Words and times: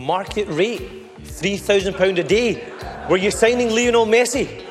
market 0.00 0.48
rate, 0.48 0.80
£3,000 1.24 2.18
a 2.18 2.24
day. 2.24 2.72
Were 3.08 3.18
you 3.18 3.30
signing 3.30 3.68
Lionel 3.68 4.06
Messi? 4.06 4.64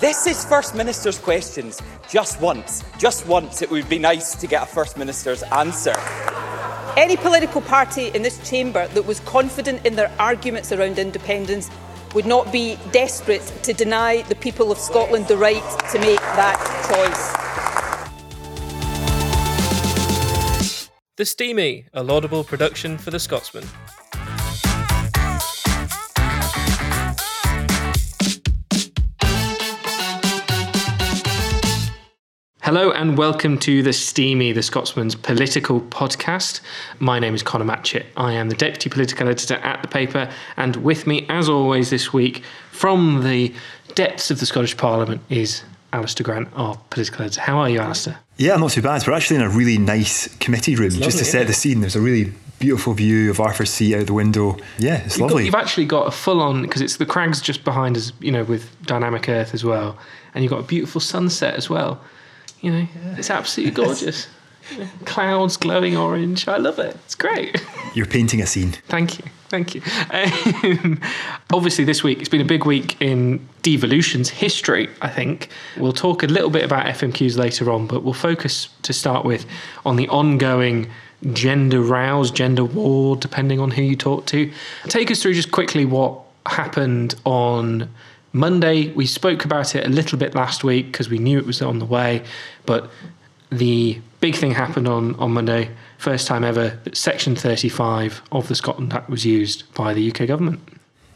This 0.00 0.26
is 0.26 0.44
First 0.44 0.74
Minister's 0.74 1.18
questions. 1.18 1.80
Just 2.10 2.40
once, 2.40 2.82
just 2.98 3.26
once, 3.26 3.62
it 3.62 3.70
would 3.70 3.88
be 3.88 3.98
nice 3.98 4.34
to 4.34 4.48
get 4.48 4.64
a 4.64 4.66
First 4.66 4.96
Minister's 4.96 5.44
answer. 5.44 5.94
Any 6.96 7.16
political 7.16 7.60
party 7.60 8.08
in 8.08 8.22
this 8.22 8.38
chamber 8.48 8.88
that 8.88 9.06
was 9.06 9.20
confident 9.20 9.86
in 9.86 9.94
their 9.94 10.10
arguments 10.18 10.72
around 10.72 10.98
independence 10.98 11.70
would 12.14 12.26
not 12.26 12.50
be 12.50 12.76
desperate 12.90 13.46
to 13.62 13.72
deny 13.72 14.22
the 14.22 14.34
people 14.34 14.72
of 14.72 14.78
Scotland 14.78 15.28
the 15.28 15.36
right 15.36 15.62
to 15.92 15.98
make 16.00 16.18
that 16.18 16.58
choice. 16.88 17.37
The 21.18 21.24
Steamie, 21.24 21.84
a 21.92 22.04
laudable 22.04 22.44
production 22.44 22.96
for 22.96 23.10
the 23.10 23.18
Scotsman. 23.18 23.64
Hello 32.62 32.92
and 32.92 33.18
welcome 33.18 33.58
to 33.58 33.82
the 33.82 33.92
Steamie, 33.92 34.52
the 34.52 34.62
Scotsman's 34.62 35.16
political 35.16 35.80
podcast. 35.80 36.60
My 37.00 37.18
name 37.18 37.34
is 37.34 37.42
Conor 37.42 37.64
Matchett. 37.64 38.06
I 38.16 38.34
am 38.34 38.48
the 38.48 38.54
deputy 38.54 38.88
political 38.88 39.26
editor 39.26 39.54
at 39.54 39.82
the 39.82 39.88
paper, 39.88 40.30
and 40.56 40.76
with 40.76 41.08
me, 41.08 41.26
as 41.28 41.48
always, 41.48 41.90
this 41.90 42.12
week 42.12 42.44
from 42.70 43.24
the 43.24 43.52
depths 43.96 44.30
of 44.30 44.38
the 44.38 44.46
Scottish 44.46 44.76
Parliament 44.76 45.20
is 45.30 45.64
Alistair 45.92 46.24
Grant, 46.24 46.48
our 46.54 46.76
political 46.90 47.24
editor. 47.24 47.40
How 47.40 47.58
are 47.58 47.68
you, 47.68 47.80
Alistair? 47.80 48.20
Yeah, 48.38 48.56
not 48.56 48.70
too 48.70 48.82
bad. 48.82 49.04
We're 49.06 49.14
actually 49.14 49.36
in 49.36 49.42
a 49.42 49.48
really 49.48 49.78
nice 49.78 50.34
committee 50.36 50.76
room 50.76 50.90
lovely, 50.90 51.04
just 51.04 51.18
to 51.18 51.24
set 51.24 51.46
the 51.48 51.52
scene. 51.52 51.80
There's 51.80 51.96
a 51.96 52.00
really 52.00 52.32
beautiful 52.60 52.92
view 52.94 53.30
of 53.30 53.40
Arthur's 53.40 53.70
Seat 53.70 53.94
out 53.96 54.06
the 54.06 54.12
window. 54.12 54.56
Yeah, 54.78 55.02
it's 55.04 55.16
You've, 55.16 55.20
got, 55.20 55.26
lovely. 55.30 55.44
you've 55.46 55.54
actually 55.54 55.86
got 55.86 56.06
a 56.06 56.10
full 56.12 56.40
on, 56.40 56.62
because 56.62 56.80
it's 56.80 56.96
the 56.96 57.06
crags 57.06 57.40
just 57.40 57.64
behind 57.64 57.96
us, 57.96 58.12
you 58.20 58.30
know, 58.32 58.44
with 58.44 58.70
Dynamic 58.82 59.28
Earth 59.28 59.54
as 59.54 59.64
well, 59.64 59.98
and 60.34 60.42
you've 60.44 60.50
got 60.52 60.60
a 60.60 60.66
beautiful 60.66 61.00
sunset 61.00 61.54
as 61.54 61.68
well. 61.68 62.00
You 62.60 62.72
know, 62.72 62.86
it's 63.16 63.30
absolutely 63.30 63.74
gorgeous. 63.84 64.28
Clouds 65.04 65.56
glowing 65.56 65.96
orange. 65.96 66.46
I 66.46 66.58
love 66.58 66.78
it. 66.78 66.94
It's 67.06 67.14
great. 67.14 67.64
You're 67.94 68.06
painting 68.06 68.42
a 68.42 68.46
scene. 68.46 68.72
Thank 68.88 69.18
you. 69.18 69.24
Thank 69.48 69.74
you. 69.74 69.82
Um, 70.10 71.00
obviously, 71.52 71.84
this 71.84 72.02
week, 72.02 72.20
it's 72.20 72.28
been 72.28 72.40
a 72.40 72.44
big 72.44 72.66
week 72.66 73.00
in 73.00 73.46
devolution's 73.62 74.28
history, 74.28 74.88
I 75.00 75.08
think. 75.08 75.48
We'll 75.78 75.92
talk 75.92 76.22
a 76.22 76.26
little 76.26 76.50
bit 76.50 76.64
about 76.64 76.86
FMQs 76.86 77.38
later 77.38 77.70
on, 77.70 77.86
but 77.86 78.02
we'll 78.02 78.12
focus 78.14 78.68
to 78.82 78.92
start 78.92 79.24
with 79.24 79.46
on 79.86 79.96
the 79.96 80.08
ongoing 80.08 80.90
gender 81.32 81.80
rouse, 81.80 82.30
gender 82.30 82.64
war, 82.64 83.16
depending 83.16 83.58
on 83.58 83.70
who 83.70 83.82
you 83.82 83.96
talk 83.96 84.26
to. 84.26 84.52
Take 84.84 85.10
us 85.10 85.22
through 85.22 85.34
just 85.34 85.50
quickly 85.50 85.84
what 85.84 86.20
happened 86.46 87.14
on 87.24 87.88
Monday. 88.32 88.92
We 88.92 89.06
spoke 89.06 89.44
about 89.44 89.74
it 89.74 89.86
a 89.86 89.88
little 89.88 90.18
bit 90.18 90.34
last 90.34 90.62
week 90.62 90.92
because 90.92 91.08
we 91.08 91.18
knew 91.18 91.38
it 91.38 91.46
was 91.46 91.62
on 91.62 91.78
the 91.78 91.84
way, 91.84 92.22
but 92.66 92.90
the 93.50 94.00
big 94.20 94.34
thing 94.34 94.52
happened 94.52 94.86
on, 94.86 95.14
on 95.14 95.32
Monday. 95.32 95.70
First 95.98 96.28
time 96.28 96.44
ever 96.44 96.78
that 96.84 96.96
Section 96.96 97.34
35 97.34 98.22
of 98.30 98.46
the 98.46 98.54
Scotland 98.54 98.92
Act 98.92 99.10
was 99.10 99.26
used 99.26 99.72
by 99.74 99.94
the 99.94 100.10
UK 100.10 100.28
government. 100.28 100.60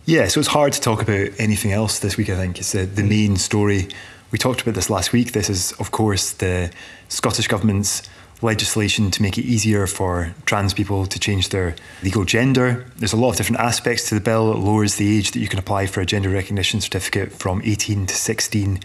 Yeah, 0.06 0.27
so 0.27 0.41
it's 0.41 0.48
hard 0.48 0.72
to 0.72 0.80
talk 0.80 1.00
about 1.00 1.30
anything 1.39 1.70
else 1.70 2.00
this 2.00 2.16
week, 2.16 2.28
I 2.28 2.36
think. 2.36 2.58
It's 2.58 2.72
the, 2.72 2.84
the 2.84 3.05
main 3.05 3.36
story. 3.36 3.89
We 4.33 4.39
talked 4.39 4.61
about 4.61 4.74
this 4.74 4.91
last 4.91 5.12
week. 5.12 5.33
This 5.33 5.48
is, 5.48 5.70
of 5.78 5.92
course, 5.92 6.33
the 6.33 6.72
Scottish 7.08 7.47
Government's 7.47 8.02
legislation 8.42 9.12
to 9.12 9.22
make 9.22 9.39
it 9.39 9.44
easier 9.44 9.86
for 9.86 10.34
trans 10.47 10.74
people 10.74 11.06
to 11.06 11.19
change 11.20 11.50
their 11.50 11.77
legal 12.02 12.24
gender. 12.24 12.84
There's 12.96 13.12
a 13.12 13.17
lot 13.17 13.30
of 13.30 13.36
different 13.36 13.61
aspects 13.61 14.08
to 14.08 14.17
the 14.17 14.20
bill. 14.20 14.52
It 14.52 14.58
lowers 14.58 14.96
the 14.96 15.17
age 15.17 15.30
that 15.30 15.39
you 15.39 15.46
can 15.46 15.61
apply 15.61 15.86
for 15.86 16.00
a 16.00 16.06
gender 16.06 16.30
recognition 16.30 16.80
certificate 16.80 17.30
from 17.30 17.62
18 17.64 18.07
to 18.07 18.14
16. 18.14 18.77
Uh, 18.77 18.80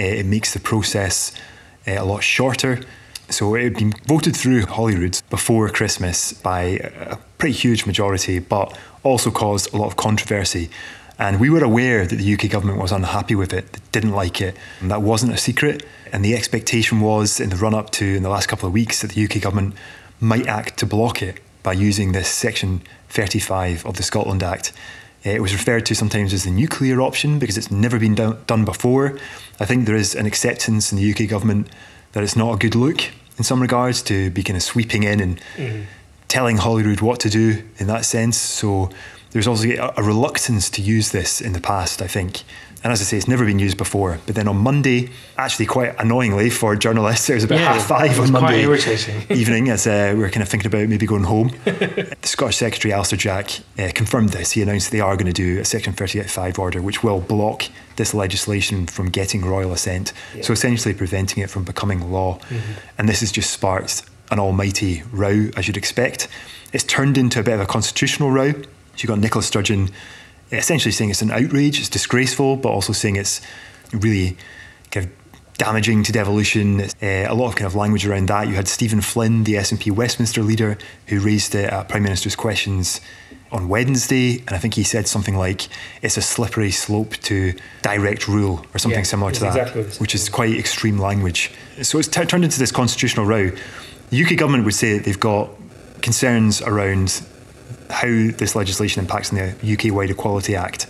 it 0.00 0.26
makes 0.26 0.54
the 0.54 0.60
process 0.60 1.32
uh, 1.88 1.94
a 1.98 2.04
lot 2.04 2.22
shorter. 2.22 2.80
So 3.32 3.54
it 3.54 3.64
had 3.64 3.74
been 3.74 3.94
voted 4.06 4.36
through 4.36 4.66
Holyrood 4.66 5.22
before 5.30 5.66
Christmas 5.70 6.34
by 6.34 6.62
a 6.62 7.16
pretty 7.38 7.54
huge 7.54 7.86
majority, 7.86 8.38
but 8.40 8.78
also 9.04 9.30
caused 9.30 9.72
a 9.72 9.78
lot 9.78 9.86
of 9.86 9.96
controversy. 9.96 10.68
And 11.18 11.40
we 11.40 11.48
were 11.48 11.64
aware 11.64 12.04
that 12.06 12.16
the 12.16 12.34
UK 12.34 12.50
government 12.50 12.78
was 12.78 12.92
unhappy 12.92 13.34
with 13.34 13.54
it, 13.54 13.78
didn't 13.90 14.12
like 14.12 14.42
it. 14.42 14.54
And 14.80 14.90
that 14.90 15.00
wasn't 15.00 15.32
a 15.32 15.38
secret. 15.38 15.82
And 16.12 16.22
the 16.22 16.34
expectation 16.34 17.00
was 17.00 17.40
in 17.40 17.48
the 17.48 17.56
run 17.56 17.72
up 17.72 17.88
to 17.92 18.04
in 18.04 18.22
the 18.22 18.28
last 18.28 18.48
couple 18.48 18.66
of 18.66 18.74
weeks 18.74 19.00
that 19.00 19.12
the 19.12 19.24
UK 19.24 19.40
government 19.40 19.76
might 20.20 20.46
act 20.46 20.78
to 20.80 20.86
block 20.86 21.22
it 21.22 21.40
by 21.62 21.72
using 21.72 22.12
this 22.12 22.28
section 22.28 22.82
35 23.08 23.86
of 23.86 23.96
the 23.96 24.02
Scotland 24.02 24.42
Act. 24.42 24.72
It 25.24 25.40
was 25.40 25.54
referred 25.54 25.86
to 25.86 25.94
sometimes 25.94 26.34
as 26.34 26.44
the 26.44 26.50
nuclear 26.50 27.00
option 27.00 27.38
because 27.38 27.56
it's 27.56 27.70
never 27.70 27.98
been 27.98 28.14
do- 28.14 28.36
done 28.46 28.66
before. 28.66 29.18
I 29.58 29.64
think 29.64 29.86
there 29.86 29.96
is 29.96 30.14
an 30.14 30.26
acceptance 30.26 30.92
in 30.92 30.98
the 30.98 31.10
UK 31.12 31.30
government 31.30 31.68
that 32.12 32.22
it's 32.22 32.36
not 32.36 32.52
a 32.52 32.58
good 32.58 32.74
look 32.74 33.00
in 33.38 33.44
some 33.44 33.60
regards 33.60 34.02
to 34.02 34.30
be 34.30 34.42
kind 34.42 34.56
of 34.56 34.62
sweeping 34.62 35.02
in 35.04 35.20
and 35.20 35.40
mm-hmm. 35.56 35.82
telling 36.28 36.58
Holyrood 36.58 37.00
what 37.00 37.20
to 37.20 37.30
do 37.30 37.62
in 37.78 37.86
that 37.86 38.04
sense. 38.04 38.36
So 38.36 38.90
there's 39.30 39.46
also 39.46 39.64
a, 39.68 39.92
a 39.96 40.02
reluctance 40.02 40.70
to 40.70 40.82
use 40.82 41.10
this 41.12 41.40
in 41.40 41.52
the 41.52 41.60
past, 41.60 42.02
I 42.02 42.06
think. 42.06 42.42
And 42.84 42.92
as 42.92 43.00
I 43.00 43.04
say, 43.04 43.16
it's 43.16 43.28
never 43.28 43.44
been 43.44 43.60
used 43.60 43.76
before. 43.78 44.18
But 44.26 44.34
then 44.34 44.48
on 44.48 44.56
Monday, 44.56 45.10
actually 45.36 45.66
quite 45.66 45.94
annoyingly 46.00 46.50
for 46.50 46.74
journalists, 46.74 47.30
it 47.30 47.34
was 47.34 47.44
about 47.44 47.60
Yeah, 47.60 47.74
half 47.74 47.86
five 47.86 48.18
on 48.18 48.32
Monday 48.32 48.66
evening 49.30 49.68
as 49.68 49.86
uh, 49.86 50.12
we 50.14 50.20
were 50.20 50.30
kind 50.30 50.42
of 50.42 50.48
thinking 50.48 50.66
about 50.66 50.88
maybe 50.88 51.06
going 51.06 51.22
home. 51.24 51.48
the 51.64 52.16
Scottish 52.22 52.56
Secretary 52.56 52.92
Alister 52.92 53.16
Jack 53.16 53.60
uh, 53.78 53.90
confirmed 53.94 54.30
this. 54.30 54.52
He 54.52 54.62
announced 54.62 54.90
that 54.90 54.96
they 54.96 55.00
are 55.00 55.16
going 55.16 55.32
to 55.32 55.32
do 55.32 55.60
a 55.60 55.64
Section 55.64 55.92
38.5 55.92 56.58
order, 56.58 56.82
which 56.82 57.02
will 57.04 57.20
block 57.20 57.64
this 57.96 58.14
legislation 58.14 58.86
from 58.86 59.10
getting 59.10 59.44
royal 59.44 59.72
assent. 59.72 60.12
So 60.42 60.52
essentially 60.52 60.94
preventing 60.94 61.42
it 61.42 61.50
from 61.50 61.62
becoming 61.64 62.10
law. 62.10 62.40
And 62.98 63.08
this 63.08 63.20
has 63.20 63.30
just 63.30 63.50
sparked 63.50 64.02
an 64.30 64.38
almighty 64.40 65.02
row, 65.12 65.50
as 65.56 65.68
you'd 65.68 65.76
expect. 65.76 66.26
It's 66.72 66.84
turned 66.84 67.18
into 67.18 67.38
a 67.38 67.42
bit 67.42 67.54
of 67.54 67.60
a 67.60 67.66
constitutional 67.66 68.30
row. 68.30 68.52
So 68.52 68.62
you've 68.96 69.08
got 69.08 69.18
Nicola 69.18 69.42
Sturgeon 69.42 69.90
essentially 70.52 70.92
saying 70.92 71.10
it's 71.10 71.22
an 71.22 71.30
outrage, 71.30 71.78
it's 71.80 71.88
disgraceful, 71.88 72.56
but 72.56 72.68
also 72.70 72.92
saying 72.92 73.16
it's 73.16 73.40
really 73.92 74.36
kind 74.90 75.06
of 75.06 75.12
damaging 75.58 76.02
to 76.04 76.12
devolution. 76.12 76.80
Uh, 76.80 77.26
a 77.28 77.34
lot 77.34 77.48
of 77.48 77.54
kind 77.56 77.66
of 77.66 77.74
language 77.74 78.06
around 78.06 78.28
that. 78.28 78.48
You 78.48 78.54
had 78.54 78.68
Stephen 78.68 79.00
Flynn, 79.00 79.44
the 79.44 79.54
SNP 79.54 79.90
Westminster 79.92 80.42
leader, 80.42 80.78
who 81.06 81.20
raised 81.20 81.54
it 81.54 81.70
at 81.72 81.88
Prime 81.88 82.02
Minister's 82.02 82.36
questions 82.36 83.00
on 83.50 83.68
Wednesday, 83.68 84.38
and 84.38 84.50
I 84.52 84.58
think 84.58 84.72
he 84.74 84.82
said 84.82 85.06
something 85.06 85.36
like 85.36 85.68
it's 86.00 86.16
a 86.16 86.22
slippery 86.22 86.70
slope 86.70 87.10
to 87.18 87.52
direct 87.82 88.26
rule 88.26 88.64
or 88.72 88.78
something 88.78 89.00
Yeah, 89.00 89.04
similar 89.04 89.30
to 89.32 89.40
that, 89.40 89.48
exactly 89.56 89.80
what 89.82 89.86
he 89.88 89.92
said. 89.92 90.00
which 90.00 90.14
is 90.14 90.28
quite 90.30 90.58
extreme 90.58 90.98
language. 90.98 91.50
So 91.82 91.98
it's 91.98 92.08
t- 92.08 92.24
turned 92.24 92.44
into 92.44 92.58
this 92.58 92.72
constitutional 92.72 93.26
row. 93.26 93.50
The 94.08 94.24
UK 94.24 94.36
government 94.38 94.64
would 94.64 94.74
say 94.74 94.96
that 94.96 95.04
they've 95.04 95.20
got 95.20 95.50
concerns 96.00 96.62
around 96.62 97.22
how 97.92 98.06
this 98.08 98.54
legislation 98.56 99.00
impacts 99.02 99.32
on 99.32 99.38
the 99.38 99.72
UK 99.72 99.94
Wide 99.94 100.10
Equality 100.10 100.56
Act. 100.56 100.86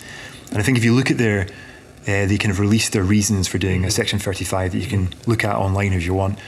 And 0.51 0.59
I 0.59 0.63
think 0.63 0.79
if 0.79 0.85
you 0.85 0.95
look 0.95 1.11
at 1.11 1.19
their, 1.19 1.43
uh, 2.03 2.27
they 2.27 2.39
kind 2.39 2.51
of 2.51 2.61
released 2.61 2.93
their 2.93 3.03
reasons 3.05 3.49
for 3.49 3.59
doing 3.59 3.85
a 3.85 3.91
Section 3.91 4.19
35 4.19 4.73
that 4.73 4.79
you 4.79 4.87
can 4.87 5.15
look 5.27 5.45
at 5.45 5.57
online 5.57 5.93
if 5.93 6.05
you 6.05 6.15
want. 6.15 6.39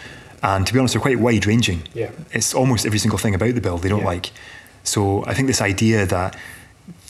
And 0.43 0.67
to 0.67 0.73
be 0.73 0.79
honest, 0.79 0.95
they're 0.95 1.01
quite 1.01 1.19
wide 1.19 1.47
ranging. 1.47 1.83
Yeah. 1.95 2.11
It's 2.33 2.55
almost 2.55 2.85
every 2.87 2.99
single 2.99 3.19
thing 3.19 3.35
about 3.35 3.55
the 3.55 3.61
bill 3.61 3.79
they 3.79 3.89
don't 3.89 4.01
Yeah. 4.01 4.07
like. 4.07 4.31
So 4.83 5.25
I 5.27 5.33
think 5.35 5.49
this 5.49 5.63
idea 5.63 6.05
that 6.07 6.37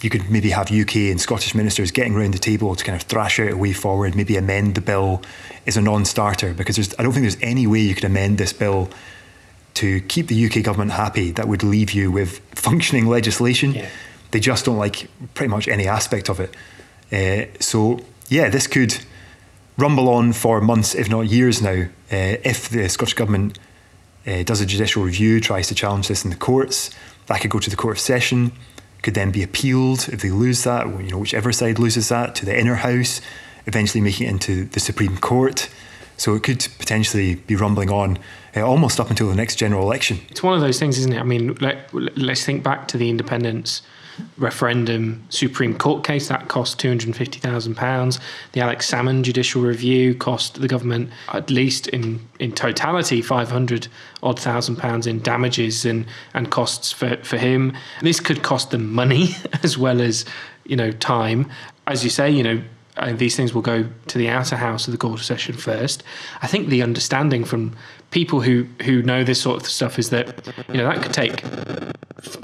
you 0.03 0.11
could 0.11 0.31
maybe 0.31 0.50
have 0.50 0.71
UK 0.71 1.11
and 1.11 1.21
Scottish 1.21 1.55
ministers 1.55 1.91
getting 1.91 2.15
around 2.15 2.32
the 2.34 2.38
table 2.38 2.75
to 2.76 2.84
kind 2.84 2.94
of 2.94 3.03
thrash 3.03 3.41
out 3.41 3.50
a 3.50 3.56
way 3.56 3.72
forward, 3.72 4.15
maybe 4.15 4.37
amend 4.37 4.76
the 4.76 4.81
bill, 4.81 5.21
is 5.66 5.76
a 5.76 5.81
non-starter 5.81 6.55
because 6.55 6.76
there's, 6.76 6.94
I 6.99 7.03
don't 7.03 7.12
think 7.12 7.25
there's 7.25 7.38
any 7.43 7.66
way 7.66 7.81
you 7.81 7.94
could 7.94 8.05
amend 8.05 8.38
this 8.38 8.53
bill 8.53 8.88
to 9.74 10.00
keep 10.02 10.28
the 10.28 10.46
UK 10.46 10.62
government 10.62 10.92
happy 10.92 11.30
that 11.32 11.48
would 11.48 11.62
leave 11.62 11.93
you 11.93 12.10
with 12.10 12.38
functioning 12.54 13.06
legislation. 13.06 13.75
Yeah. 13.75 13.88
They 14.31 14.40
just 14.40 14.64
don't 14.64 14.78
like 14.78 15.08
pretty 15.34 15.50
much 15.50 15.69
any 15.69 15.87
aspect 15.87 16.28
of 16.28 16.40
it. 16.40 16.54
Uh, 17.12 17.46
so 17.60 18.00
yeah, 18.28 18.49
this 18.49 18.66
could 18.66 18.96
rumble 19.76 20.08
on 20.08 20.32
for 20.32 20.60
months, 20.60 20.94
if 20.94 21.08
not 21.08 21.22
years 21.22 21.60
now, 21.60 21.82
uh, 22.12 22.38
if 22.44 22.69
the 22.69 22.88
Scottish 22.88 23.14
government 23.14 23.58
uh, 24.26 24.43
does 24.44 24.60
a 24.60 24.66
judicial 24.66 25.02
review, 25.02 25.40
tries 25.40 25.69
to 25.69 25.75
challenge 25.75 26.08
this 26.08 26.25
in 26.25 26.31
the 26.31 26.37
courts. 26.37 26.90
That 27.26 27.40
could 27.40 27.50
go 27.50 27.58
to 27.58 27.70
the 27.70 27.76
Court 27.76 27.96
of 27.96 28.00
Session, 28.00 28.52
could 29.02 29.14
then 29.14 29.31
be 29.31 29.43
appealed 29.43 30.08
if 30.10 30.22
they 30.22 30.31
lose 30.31 30.64
that, 30.64 30.87
you 30.87 31.10
know, 31.10 31.19
whichever 31.19 31.52
side 31.52 31.78
loses 31.78 32.08
that, 32.08 32.34
to 32.37 32.46
the 32.46 32.58
Inner 32.58 32.76
House, 32.76 33.20
eventually 33.66 34.00
making 34.00 34.26
it 34.26 34.31
into 34.31 34.64
the 34.64 34.81
Supreme 34.81 35.19
Court. 35.19 35.69
So 36.16 36.34
it 36.34 36.43
could 36.43 36.66
potentially 36.78 37.34
be 37.34 37.56
rumbling 37.56 37.90
on 37.90 38.19
almost 38.62 39.00
up 39.00 39.10
until 39.10 39.28
the 39.28 39.34
next 39.34 39.56
general 39.56 39.82
election. 39.82 40.20
It's 40.28 40.42
one 40.42 40.54
of 40.54 40.60
those 40.60 40.78
things, 40.78 40.98
isn't 40.98 41.12
it? 41.12 41.18
I 41.18 41.24
mean, 41.24 41.54
let, 41.54 41.92
let's 41.92 42.44
think 42.44 42.62
back 42.62 42.88
to 42.88 42.96
the 42.96 43.10
independence 43.10 43.82
referendum 44.38 45.24
Supreme 45.28 45.76
Court 45.76 46.04
case 46.04 46.28
that 46.28 46.48
cost 46.48 46.78
£250,000. 46.80 48.20
The 48.52 48.60
Alex 48.60 48.90
Salmond 48.90 49.22
judicial 49.22 49.62
review 49.62 50.14
cost 50.14 50.60
the 50.60 50.68
government 50.68 51.10
at 51.32 51.50
least 51.50 51.88
in, 51.88 52.26
in 52.38 52.52
totality 52.52 53.22
500 53.22 53.88
odd 54.22 54.38
thousand 54.38 54.76
pounds 54.76 55.06
in 55.06 55.20
damages 55.20 55.84
and, 55.84 56.06
and 56.32 56.50
costs 56.50 56.92
for, 56.92 57.16
for 57.18 57.38
him. 57.38 57.76
This 58.02 58.20
could 58.20 58.42
cost 58.42 58.70
them 58.70 58.92
money 58.92 59.30
as 59.62 59.76
well 59.76 60.00
as, 60.00 60.24
you 60.64 60.76
know, 60.76 60.92
time. 60.92 61.50
As 61.86 62.04
you 62.04 62.10
say, 62.10 62.30
you 62.30 62.42
know, 62.42 62.62
uh, 62.96 63.12
these 63.12 63.37
things 63.37 63.52
will 63.52 63.62
go 63.62 63.88
to 64.06 64.19
the 64.19 64.29
outer 64.29 64.56
house 64.56 64.87
of 64.87 64.93
the 64.93 64.99
Court 64.99 65.20
Session 65.20 65.56
first. 65.56 66.02
I 66.43 66.46
think 66.46 66.69
the 66.69 66.82
understanding 66.82 67.44
from 67.44 67.76
people 68.11 68.41
who 68.41 68.67
who 68.85 69.02
know 69.02 69.25
this 69.25 69.41
sort 69.41 69.61
of 69.61 69.69
stuff 69.69 69.99
is 69.99 70.11
that 70.11 70.46
you 70.69 70.75
know 70.75 70.85
that 70.85 71.02
could 71.02 71.12
take 71.12 71.43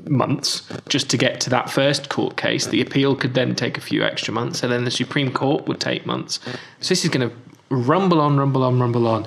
months 0.09 0.69
just 0.89 1.09
to 1.11 1.17
get 1.17 1.41
to 1.41 1.51
that 1.51 1.71
first 1.71 2.09
court 2.09 2.37
case. 2.37 2.67
The 2.67 2.81
appeal 2.81 3.15
could 3.15 3.35
then 3.35 3.55
take 3.55 3.79
a 3.79 3.81
few 3.81 4.03
extra 4.03 4.35
months, 4.35 4.63
and 4.63 4.73
then 4.73 4.85
the 4.85 4.91
Supreme 4.91 5.33
Court 5.33 5.67
would 5.67 5.81
take 5.81 6.05
months. 6.05 6.41
So 6.81 6.89
this 6.89 7.05
is 7.05 7.11
going 7.11 7.29
to 7.29 7.37
rumble 7.69 8.21
on, 8.21 8.37
rumble 8.37 8.65
on, 8.65 8.81
rumble 8.81 9.07
on, 9.07 9.27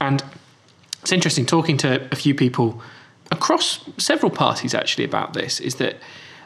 and 0.00 0.24
it's 1.02 1.12
interesting 1.12 1.44
talking 1.44 1.76
to 1.78 2.08
a 2.10 2.16
few 2.16 2.34
people 2.34 2.80
across 3.30 3.84
several 3.98 4.30
parties 4.30 4.74
actually 4.74 5.04
about 5.04 5.34
this. 5.34 5.60
Is 5.60 5.76
that 5.76 5.96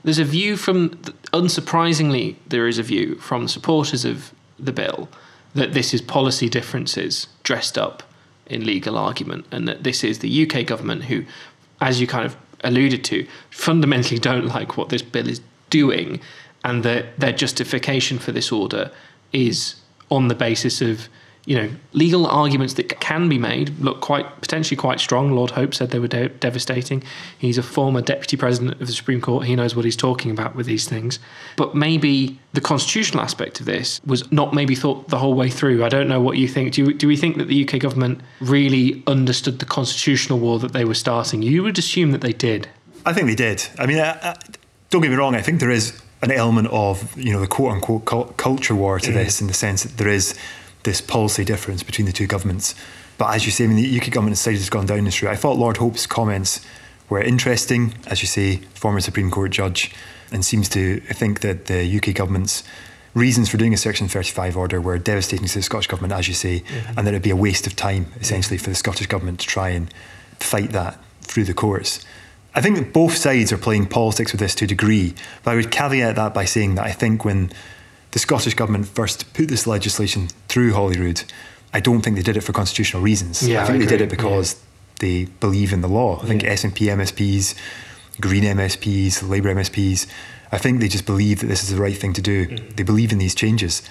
there's 0.06 0.20
a 0.20 0.24
view 0.24 0.56
from, 0.56 0.90
unsurprisingly, 1.32 2.36
there 2.46 2.68
is 2.68 2.78
a 2.78 2.82
view 2.84 3.16
from 3.16 3.48
supporters 3.48 4.04
of 4.04 4.32
the 4.56 4.70
bill 4.70 5.08
that 5.52 5.74
this 5.74 5.92
is 5.92 6.00
policy 6.00 6.48
differences 6.48 7.26
dressed 7.42 7.76
up 7.76 8.04
in 8.46 8.64
legal 8.64 8.96
argument, 8.96 9.44
and 9.50 9.66
that 9.66 9.82
this 9.82 10.04
is 10.04 10.20
the 10.20 10.48
UK 10.48 10.64
government 10.64 11.02
who, 11.06 11.24
as 11.80 12.00
you 12.00 12.06
kind 12.06 12.24
of 12.24 12.36
alluded 12.62 13.02
to, 13.02 13.26
fundamentally 13.50 14.20
don't 14.20 14.46
like 14.46 14.76
what 14.76 14.90
this 14.90 15.02
bill 15.02 15.28
is 15.28 15.40
doing, 15.70 16.20
and 16.62 16.84
that 16.84 17.18
their 17.18 17.32
justification 17.32 18.16
for 18.16 18.30
this 18.30 18.52
order 18.52 18.92
is 19.32 19.74
on 20.08 20.28
the 20.28 20.36
basis 20.36 20.80
of 20.80 21.08
you 21.46 21.56
know, 21.56 21.70
legal 21.92 22.26
arguments 22.26 22.74
that 22.74 22.88
can 23.00 23.28
be 23.28 23.38
made 23.38 23.78
look 23.78 24.00
quite 24.00 24.40
potentially 24.40 24.76
quite 24.76 24.98
strong. 24.98 25.30
Lord 25.30 25.52
Hope 25.52 25.74
said 25.74 25.90
they 25.92 26.00
were 26.00 26.08
de- 26.08 26.28
devastating. 26.28 27.04
He's 27.38 27.56
a 27.56 27.62
former 27.62 28.00
deputy 28.02 28.36
president 28.36 28.80
of 28.80 28.86
the 28.86 28.92
Supreme 28.92 29.20
Court. 29.20 29.46
He 29.46 29.54
knows 29.54 29.76
what 29.76 29.84
he's 29.84 29.96
talking 29.96 30.32
about 30.32 30.56
with 30.56 30.66
these 30.66 30.88
things. 30.88 31.20
But 31.56 31.76
maybe 31.76 32.38
the 32.52 32.60
constitutional 32.60 33.22
aspect 33.22 33.60
of 33.60 33.66
this 33.66 34.00
was 34.04 34.30
not 34.32 34.54
maybe 34.54 34.74
thought 34.74 35.08
the 35.08 35.18
whole 35.18 35.34
way 35.34 35.48
through. 35.48 35.84
I 35.84 35.88
don't 35.88 36.08
know 36.08 36.20
what 36.20 36.36
you 36.36 36.48
think. 36.48 36.72
Do 36.72 36.84
you, 36.84 36.92
do 36.92 37.06
we 37.06 37.16
think 37.16 37.36
that 37.36 37.46
the 37.46 37.66
UK 37.66 37.78
government 37.78 38.20
really 38.40 39.04
understood 39.06 39.60
the 39.60 39.66
constitutional 39.66 40.40
war 40.40 40.58
that 40.58 40.72
they 40.72 40.84
were 40.84 40.94
starting? 40.94 41.42
You 41.42 41.62
would 41.62 41.78
assume 41.78 42.10
that 42.10 42.22
they 42.22 42.32
did. 42.32 42.68
I 43.04 43.12
think 43.12 43.28
they 43.28 43.36
did. 43.36 43.64
I 43.78 43.86
mean, 43.86 44.00
I, 44.00 44.18
I, 44.20 44.36
don't 44.90 45.00
get 45.00 45.10
me 45.10 45.16
wrong. 45.16 45.36
I 45.36 45.42
think 45.42 45.60
there 45.60 45.70
is 45.70 46.02
an 46.22 46.32
element 46.32 46.66
of 46.72 47.16
you 47.16 47.32
know 47.32 47.40
the 47.40 47.46
quote 47.46 47.72
unquote 47.72 48.36
culture 48.36 48.74
war 48.74 48.98
to 48.98 49.10
mm. 49.10 49.14
this 49.14 49.40
in 49.40 49.46
the 49.46 49.54
sense 49.54 49.84
that 49.84 49.96
there 49.96 50.08
is 50.08 50.34
this 50.86 51.02
policy 51.02 51.44
difference 51.44 51.82
between 51.82 52.06
the 52.06 52.12
two 52.12 52.26
governments. 52.26 52.74
But 53.18 53.34
as 53.34 53.44
you 53.44 53.52
say, 53.52 53.64
I 53.64 53.66
mean, 53.66 53.76
the 53.76 54.00
UK 54.00 54.10
government 54.10 54.36
decided 54.36 54.58
has 54.60 54.70
gone 54.70 54.86
down 54.86 55.04
this 55.04 55.22
route. 55.22 55.32
I 55.32 55.36
thought 55.36 55.58
Lord 55.58 55.76
Hope's 55.76 56.06
comments 56.06 56.64
were 57.10 57.20
interesting, 57.20 57.94
as 58.06 58.22
you 58.22 58.26
say, 58.26 58.56
former 58.74 59.00
Supreme 59.00 59.30
Court 59.30 59.50
judge, 59.50 59.92
and 60.32 60.44
seems 60.44 60.68
to 60.70 61.00
think 61.00 61.40
that 61.40 61.66
the 61.66 61.96
UK 61.96 62.14
government's 62.14 62.64
reasons 63.14 63.48
for 63.48 63.56
doing 63.56 63.72
a 63.72 63.76
Section 63.76 64.08
35 64.08 64.56
order 64.56 64.80
were 64.80 64.98
devastating 64.98 65.46
to 65.46 65.54
the 65.54 65.62
Scottish 65.62 65.86
government, 65.86 66.12
as 66.12 66.28
you 66.28 66.34
say, 66.34 66.60
mm-hmm. 66.60 66.98
and 66.98 67.06
that 67.06 67.14
it'd 67.14 67.22
be 67.22 67.30
a 67.30 67.36
waste 67.36 67.66
of 67.66 67.76
time, 67.76 68.06
essentially, 68.20 68.58
for 68.58 68.70
the 68.70 68.76
Scottish 68.76 69.06
government 69.06 69.40
to 69.40 69.46
try 69.46 69.70
and 69.70 69.92
fight 70.38 70.70
that 70.70 70.98
through 71.22 71.44
the 71.44 71.54
courts. 71.54 72.04
I 72.54 72.60
think 72.60 72.76
that 72.76 72.92
both 72.92 73.16
sides 73.16 73.52
are 73.52 73.58
playing 73.58 73.86
politics 73.86 74.32
with 74.32 74.40
this 74.40 74.54
to 74.56 74.64
a 74.64 74.68
degree, 74.68 75.14
but 75.42 75.50
I 75.50 75.56
would 75.56 75.70
caveat 75.70 76.16
that 76.16 76.34
by 76.34 76.44
saying 76.44 76.76
that 76.76 76.86
I 76.86 76.92
think 76.92 77.24
when 77.24 77.50
the 78.16 78.20
Scottish 78.20 78.54
Government 78.54 78.88
first 78.88 79.30
put 79.34 79.48
this 79.48 79.66
legislation 79.66 80.28
through 80.48 80.72
Holyrood, 80.72 81.22
I 81.74 81.80
don't 81.80 82.00
think 82.00 82.16
they 82.16 82.22
did 82.22 82.38
it 82.38 82.40
for 82.40 82.54
constitutional 82.54 83.02
reasons. 83.02 83.46
Yeah, 83.46 83.62
I 83.62 83.66
think 83.66 83.76
I 83.76 83.78
they 83.80 83.90
did 83.90 84.00
it 84.00 84.08
because 84.08 84.54
yeah. 84.54 84.60
they 85.00 85.24
believe 85.26 85.70
in 85.70 85.82
the 85.82 85.88
law. 85.88 86.22
I 86.22 86.24
think 86.24 86.42
yeah. 86.42 86.54
SNP 86.54 86.86
MSPs, 86.96 87.54
Green 88.18 88.42
MSPs, 88.42 89.28
Labour 89.28 89.54
MSPs, 89.54 90.06
I 90.50 90.56
think 90.56 90.80
they 90.80 90.88
just 90.88 91.04
believe 91.04 91.40
that 91.40 91.48
this 91.48 91.62
is 91.62 91.68
the 91.68 91.76
right 91.76 91.94
thing 91.94 92.14
to 92.14 92.22
do. 92.22 92.46
Mm-hmm. 92.46 92.76
They 92.76 92.84
believe 92.84 93.12
in 93.12 93.18
these 93.18 93.34
changes. 93.34 93.82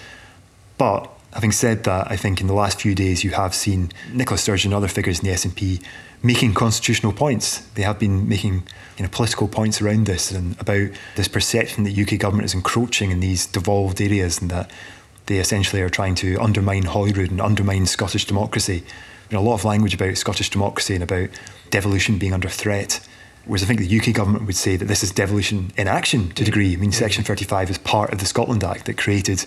But 0.76 1.08
having 1.36 1.52
said 1.52 1.84
that, 1.84 2.10
I 2.10 2.16
think 2.16 2.40
in 2.40 2.46
the 2.46 2.54
last 2.54 2.80
few 2.80 2.94
days 2.94 3.22
you 3.22 3.32
have 3.32 3.54
seen 3.54 3.92
Nicola 4.10 4.38
Sturgeon 4.38 4.72
and 4.72 4.76
other 4.76 4.88
figures 4.88 5.18
in 5.18 5.26
the 5.26 5.32
SNP 5.32 5.82
making 6.22 6.54
constitutional 6.54 7.12
points. 7.12 7.58
They 7.74 7.82
have 7.82 7.98
been 7.98 8.26
making 8.26 8.62
you 8.96 9.02
know, 9.02 9.10
political 9.12 9.46
points 9.46 9.82
around 9.82 10.06
this 10.06 10.30
and 10.30 10.58
about 10.58 10.88
this 11.14 11.28
perception 11.28 11.84
that 11.84 11.98
UK 11.98 12.18
government 12.18 12.46
is 12.46 12.54
encroaching 12.54 13.10
in 13.10 13.20
these 13.20 13.44
devolved 13.44 14.00
areas 14.00 14.40
and 14.40 14.50
that 14.50 14.70
they 15.26 15.36
essentially 15.36 15.82
are 15.82 15.90
trying 15.90 16.14
to 16.14 16.38
undermine 16.38 16.84
Holyrood 16.84 17.30
and 17.30 17.42
undermine 17.42 17.84
Scottish 17.84 18.24
democracy. 18.24 18.82
You 19.28 19.36
know, 19.36 19.40
a 19.40 19.46
lot 19.46 19.56
of 19.56 19.64
language 19.66 19.92
about 19.92 20.16
Scottish 20.16 20.48
democracy 20.48 20.94
and 20.94 21.04
about 21.04 21.28
devolution 21.68 22.16
being 22.16 22.32
under 22.32 22.48
threat. 22.48 23.06
Whereas 23.44 23.62
I 23.62 23.66
think 23.66 23.80
the 23.80 24.00
UK 24.00 24.14
government 24.14 24.46
would 24.46 24.56
say 24.56 24.76
that 24.76 24.86
this 24.86 25.02
is 25.02 25.10
devolution 25.10 25.70
in 25.76 25.86
action 25.86 26.30
to 26.30 26.42
a 26.44 26.46
degree. 26.46 26.72
I 26.72 26.76
mean, 26.76 26.92
Section 26.92 27.24
35 27.24 27.68
is 27.68 27.78
part 27.78 28.10
of 28.10 28.20
the 28.20 28.26
Scotland 28.26 28.64
Act 28.64 28.86
that 28.86 28.96
created 28.96 29.44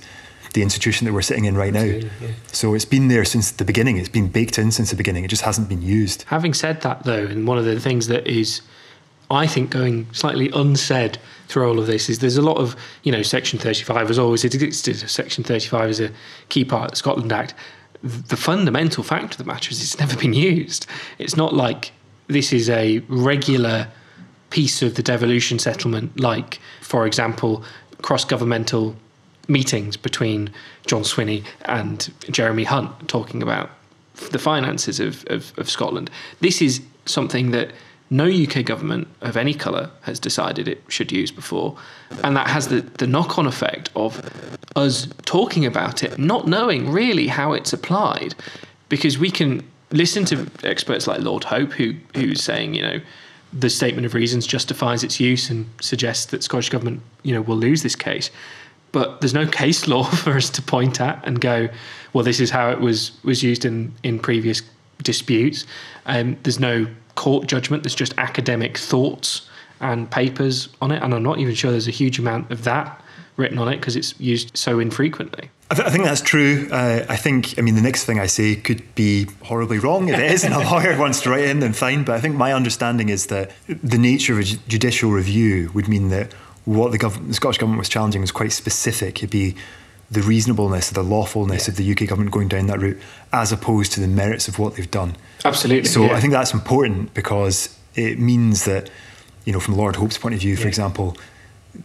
the 0.54 0.62
institution 0.62 1.06
that 1.06 1.14
we're 1.14 1.22
sitting 1.22 1.46
in 1.46 1.56
right 1.56 1.74
now. 1.74 1.84
Yeah. 1.84 2.10
So 2.48 2.74
it's 2.74 2.86
been 2.86 3.08
there 3.08 3.26
since 3.26 3.52
the 3.52 3.66
beginning. 3.66 3.98
It's 3.98 4.10
been 4.10 4.28
baked 4.28 4.58
in 4.58 4.72
since 4.72 4.90
the 4.90 4.96
beginning. 4.96 5.24
It 5.24 5.30
just 5.30 5.44
hasn't 5.44 5.70
been 5.70 5.82
used. 5.82 6.24
Having 6.24 6.54
said 6.56 6.82
that, 6.82 7.04
though, 7.04 7.26
and 7.26 7.48
one 7.48 7.58
of 7.58 7.66
the 7.66 7.80
things 7.80 8.08
that 8.08 8.28
is, 8.28 8.62
I 9.30 9.48
think, 9.48 9.70
going 9.70 10.08
slightly 10.14 10.50
unsaid 10.54 11.20
through 11.48 11.68
all 11.68 11.80
of 11.80 11.88
this 11.88 12.10
is 12.10 12.20
there's 12.20 12.38
a 12.38 12.42
lot 12.42 12.58
of, 12.58 12.76
you 13.04 13.12
know, 13.12 13.22
Section 13.22 13.60
35 13.60 14.08
has 14.08 14.20
always 14.20 14.44
existed. 14.44 14.98
Section 15.10 15.44
35 15.44 15.90
is 15.90 16.00
a 16.00 16.12
key 16.50 16.66
part 16.66 16.86
of 16.86 16.92
the 16.92 16.98
Scotland 16.98 17.32
Act. 17.32 17.54
The 18.02 18.38
fundamental 18.38 19.04
fact 19.04 19.34
of 19.34 19.38
the 19.38 19.44
matter 19.44 19.72
is 19.72 19.82
it's 19.82 20.00
never 20.00 20.16
been 20.16 20.34
used. 20.34 20.88
It's 21.18 21.36
not 21.36 21.54
like 21.54 21.92
this 22.28 22.54
is 22.54 22.70
a 22.70 23.00
regular 23.10 23.88
piece 24.52 24.82
of 24.82 24.96
the 24.96 25.04
devolution 25.04 25.60
settlement, 25.60 26.20
like, 26.20 26.60
for 26.82 27.06
example, 27.06 27.64
cross 28.02 28.24
governmental 28.26 28.96
meetings 29.50 29.98
between 29.98 30.52
John 30.86 31.02
Swinney 31.02 31.44
and 31.64 32.14
Jeremy 32.30 32.64
Hunt 32.64 33.10
talking 33.10 33.42
about 33.42 33.70
the 34.32 34.40
finances 34.40 35.00
of, 35.00 35.26
of, 35.28 35.54
of 35.58 35.70
Scotland. 35.70 36.10
This 36.40 36.62
is 36.62 36.82
something 37.06 37.52
that 37.52 37.72
no 38.10 38.26
UK 38.26 38.66
government 38.66 39.08
of 39.22 39.38
any 39.38 39.54
colour 39.54 39.92
has 40.02 40.20
decided 40.20 40.68
it 40.68 40.82
should 40.88 41.12
use 41.12 41.32
before. 41.32 41.78
And 42.24 42.36
that 42.36 42.48
has 42.48 42.68
the, 42.68 42.82
the 42.82 43.08
knock 43.08 43.38
on 43.38 43.46
effect 43.46 43.90
of 43.96 44.20
us 44.76 45.08
talking 45.26 45.66
about 45.66 46.04
it, 46.04 46.18
not 46.18 46.48
knowing 46.48 46.90
really 46.90 47.28
how 47.28 47.54
it's 47.54 47.72
applied. 47.72 48.34
Because 48.90 49.20
we 49.20 49.30
can 49.30 49.64
listen 49.92 50.26
to 50.26 50.50
experts 50.64 51.06
like 51.06 51.22
Lord 51.22 51.44
Hope, 51.44 51.72
who 51.74 51.96
who's 52.16 52.44
saying, 52.44 52.74
you 52.74 52.82
know, 52.82 53.00
the 53.54 53.70
statement 53.70 54.06
of 54.06 54.16
reasons 54.16 54.48
justifies 54.48 55.04
its 55.04 55.20
use 55.20 55.50
and 55.50 55.70
suggests 55.80 56.26
that 56.28 56.44
Scottish 56.44 56.70
government, 56.70 57.02
you 57.24 57.34
know, 57.34 57.42
will 57.42 57.58
lose 57.58 57.84
this 57.84 57.96
case 57.96 58.32
but 58.92 59.22
there's 59.22 59.34
no 59.34 59.46
case 59.46 59.88
law 59.88 60.04
for 60.24 60.36
us 60.36 60.50
to 60.52 60.62
point 60.62 61.00
at 61.02 61.26
and 61.26 61.40
go, 61.40 61.70
well, 62.14 62.24
this 62.24 62.40
is 62.40 62.50
how 62.50 62.70
it 62.70 62.80
was 62.80 63.12
was 63.24 63.44
used 63.44 63.66
in 63.66 63.94
in 64.04 64.20
previous 64.20 64.62
disputes. 65.04 65.66
Um, 66.06 66.38
there's 66.44 66.60
no 66.60 66.88
court 67.16 67.48
judgment. 67.48 67.84
There's 67.84 67.96
just 67.96 68.14
academic 68.18 68.78
thoughts 68.78 69.48
and 69.80 70.10
papers 70.10 70.70
on 70.82 70.92
it, 70.92 71.02
and 71.02 71.14
I'm 71.14 71.24
not 71.24 71.40
even 71.40 71.56
sure 71.56 71.72
there's 71.72 71.88
a 71.88 71.92
huge 71.92 72.20
amount 72.20 72.52
of 72.52 72.64
that 72.64 73.02
written 73.38 73.58
on 73.58 73.70
it 73.70 73.78
because 73.78 73.96
it's 73.96 74.20
used 74.20 74.56
so 74.56 74.80
infrequently. 74.80 75.50
I, 75.72 75.76
th- 75.76 75.88
I 75.88 75.92
think 75.92 76.04
that's 76.04 76.22
true. 76.22 76.68
Uh, 76.72 77.06
I 77.08 77.16
think, 77.16 77.58
I 77.58 77.62
mean, 77.62 77.76
the 77.76 77.82
next 77.82 78.06
thing 78.06 78.20
I 78.20 78.26
say 78.26 78.56
could 78.56 78.96
be 78.96 79.28
horribly 79.44 79.80
wrong. 79.80 80.10
If 80.10 80.20
it 80.20 80.32
is, 80.32 80.44
and 80.44 80.54
a 80.54 80.60
lawyer 80.72 80.98
wants 80.98 81.22
to 81.22 81.30
write 81.30 81.46
in, 81.46 81.60
then 81.60 81.74
fine. 81.74 82.04
But 82.04 82.16
I 82.16 82.22
think 82.22 82.36
my 82.36 82.54
understanding 82.54 83.10
is 83.10 83.28
that 83.28 83.52
the 83.68 83.98
nature 83.98 84.34
of 84.34 84.40
a 84.40 84.44
judicial 84.44 85.12
review 85.12 85.72
would 85.74 85.88
mean 85.88 86.10
that 86.10 86.34
what 86.66 86.92
the, 86.92 87.00
gov- 87.00 87.28
the 87.28 87.34
Scottish 87.34 87.58
government 87.58 87.80
was 87.80 87.90
challenging 87.90 88.22
was 88.22 88.32
quite 88.32 88.52
specific. 88.52 89.18
It'd 89.18 89.30
be 89.30 89.56
the 90.12 90.22
reasonableness, 90.22 90.92
or 90.92 90.96
the 90.96 91.04
lawfulness 91.04 91.68
yeah. 91.68 91.72
of 91.72 91.78
the 91.78 91.92
UK 91.92 92.10
government 92.10 92.32
going 92.32 92.48
down 92.48 92.68
that 92.68 92.80
route, 92.80 93.00
as 93.32 93.52
opposed 93.52 93.92
to 93.94 94.00
the 94.00 94.08
merits 94.08 94.48
of 94.48 94.58
what 94.58 94.76
they've 94.76 94.90
done. 94.90 95.16
Absolutely. 95.46 95.88
So 95.88 96.06
yeah. 96.06 96.14
I 96.14 96.20
think 96.20 96.34
that's 96.34 96.54
important 96.54 97.14
because 97.14 97.78
it 97.96 98.20
means 98.20 98.66
that, 98.66 98.90
you 99.46 99.54
know, 99.54 99.60
from 99.60 99.78
Lord 99.78 99.98
Hope's 99.98 100.18
point 100.18 100.34
of 100.34 100.42
view, 100.42 100.56
for 100.56 100.64
yeah. 100.64 100.70
example, 100.70 101.16